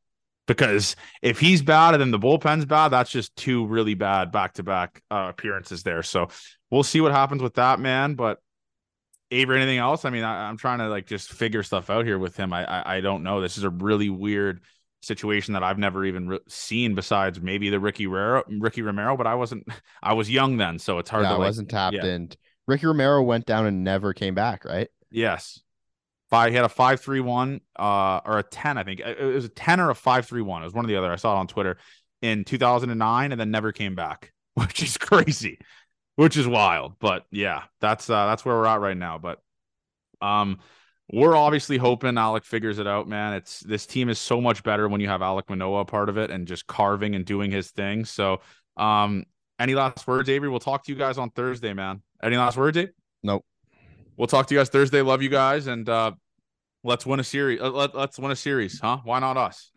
Because 0.47 0.95
if 1.21 1.39
he's 1.39 1.61
bad 1.61 1.95
and 1.95 2.01
then 2.01 2.11
the 2.11 2.19
bullpen's 2.19 2.65
bad, 2.65 2.89
that's 2.89 3.09
just 3.09 3.35
two 3.35 3.65
really 3.65 3.95
bad 3.95 4.31
back 4.31 4.53
to 4.53 4.63
back 4.63 5.01
appearances 5.09 5.81
there. 5.83 6.03
So 6.03 6.27
we'll 6.69 6.83
see 6.83 7.01
what 7.01 7.11
happens 7.11 7.41
with 7.41 7.55
that, 7.55 7.79
man. 7.79 8.13
But 8.13 8.39
Avery, 9.31 9.57
anything 9.59 9.79
else? 9.79 10.05
I 10.05 10.11
mean, 10.11 10.23
I, 10.23 10.47
I'm 10.47 10.57
trying 10.57 10.79
to 10.79 10.87
like 10.87 11.07
just 11.07 11.31
figure 11.31 11.63
stuff 11.63 11.89
out 11.89 12.05
here 12.05 12.19
with 12.19 12.37
him. 12.37 12.53
I, 12.53 12.63
I 12.65 12.97
I 12.97 13.01
don't 13.01 13.23
know. 13.23 13.41
This 13.41 13.57
is 13.57 13.63
a 13.63 13.69
really 13.69 14.09
weird 14.09 14.61
situation 15.01 15.53
that 15.53 15.63
I've 15.63 15.77
never 15.77 16.05
even 16.05 16.27
re- 16.27 16.39
seen 16.47 16.95
besides 16.95 17.39
maybe 17.41 17.69
the 17.69 17.79
Ricky 17.79 18.07
Romero, 18.07 18.43
Ricky 18.59 18.81
Romero, 18.81 19.17
but 19.17 19.27
I 19.27 19.35
wasn't 19.35 19.67
I 20.03 20.13
was 20.13 20.29
young 20.29 20.57
then, 20.57 20.79
so 20.79 20.99
it's 20.99 21.09
hard 21.09 21.23
yeah, 21.23 21.29
to 21.29 21.35
I 21.35 21.37
like 21.37 21.47
wasn't 21.47 21.69
tapped 21.69 21.95
yeah. 21.95 22.05
in. 22.05 22.29
Ricky 22.67 22.85
Romero 22.87 23.21
went 23.23 23.45
down 23.45 23.65
and 23.65 23.83
never 23.83 24.13
came 24.13 24.35
back. 24.35 24.65
Right. 24.65 24.89
Yes. 25.11 25.61
Five, 26.35 26.49
he 26.51 26.55
had 26.57 26.65
a 26.65 26.69
five 26.69 26.99
three 26.99 27.21
one, 27.21 27.61
uh, 27.77 28.19
or 28.25 28.39
a 28.39 28.43
ten, 28.43 28.77
I 28.77 28.83
think. 28.83 28.99
It 28.99 29.23
was 29.23 29.45
a 29.45 29.49
ten 29.49 29.79
or 29.79 29.89
a 29.89 29.95
five 29.95 30.25
three 30.25 30.41
one. 30.41 30.63
It 30.63 30.65
was 30.65 30.73
one 30.73 30.83
or 30.83 30.87
the 30.89 30.97
other. 30.97 31.09
I 31.09 31.15
saw 31.15 31.33
it 31.33 31.39
on 31.39 31.47
Twitter 31.47 31.77
in 32.21 32.43
2009, 32.43 33.31
and 33.31 33.39
then 33.39 33.51
never 33.51 33.71
came 33.71 33.95
back, 33.95 34.33
which 34.55 34.83
is 34.83 34.97
crazy, 34.97 35.59
which 36.17 36.35
is 36.35 36.45
wild. 36.45 36.99
But 36.99 37.25
yeah, 37.31 37.63
that's 37.79 38.09
uh, 38.09 38.25
that's 38.25 38.43
where 38.43 38.55
we're 38.55 38.65
at 38.65 38.81
right 38.81 38.97
now. 38.97 39.17
But 39.17 39.39
um, 40.21 40.59
we're 41.09 41.37
obviously 41.37 41.77
hoping 41.77 42.15
Alek 42.15 42.43
figures 42.43 42.79
it 42.79 42.87
out, 42.87 43.07
man. 43.07 43.33
It's 43.35 43.61
this 43.61 43.85
team 43.85 44.09
is 44.09 44.19
so 44.19 44.41
much 44.41 44.61
better 44.61 44.89
when 44.89 44.99
you 44.99 45.07
have 45.07 45.21
Alek 45.21 45.49
Manoah 45.49 45.85
part 45.85 46.09
of 46.09 46.17
it 46.17 46.31
and 46.31 46.47
just 46.47 46.67
carving 46.67 47.15
and 47.15 47.23
doing 47.23 47.49
his 47.49 47.71
thing. 47.71 48.03
So, 48.03 48.41
um, 48.75 49.23
any 49.57 49.73
last 49.73 50.05
words, 50.05 50.27
Avery? 50.27 50.49
We'll 50.49 50.59
talk 50.59 50.83
to 50.83 50.91
you 50.91 50.97
guys 50.97 51.17
on 51.17 51.29
Thursday, 51.29 51.71
man. 51.71 52.01
Any 52.21 52.35
last 52.35 52.57
words, 52.57 52.75
Dave? 52.75 52.89
Nope. 53.23 53.45
We'll 54.17 54.27
talk 54.27 54.47
to 54.47 54.53
you 54.53 54.59
guys 54.59 54.69
Thursday. 54.69 55.01
Love 55.01 55.21
you 55.21 55.29
guys, 55.29 55.67
and 55.67 55.87
uh, 55.87 56.11
let's 56.85 57.05
win 57.05 57.19
a 57.19 57.23
series. 57.23 57.59
Uh, 57.59 57.71
let, 57.71 57.95
let's 57.95 58.17
win 58.19 58.31
a 58.31 58.35
series, 58.35 58.79
huh? 58.79 58.99
Why 59.03 59.19
not 59.19 59.37
us? 59.37 59.71